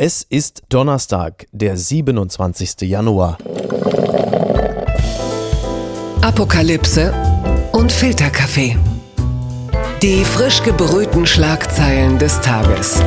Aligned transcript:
Es 0.00 0.22
ist 0.22 0.62
Donnerstag, 0.68 1.48
der 1.50 1.76
27. 1.76 2.82
Januar. 2.82 3.36
Apokalypse 6.22 7.12
und 7.72 7.90
Filterkaffee. 7.90 8.76
Die 10.00 10.24
frisch 10.24 10.62
gebrühten 10.62 11.26
Schlagzeilen 11.26 12.16
des 12.16 12.40
Tages. 12.42 13.02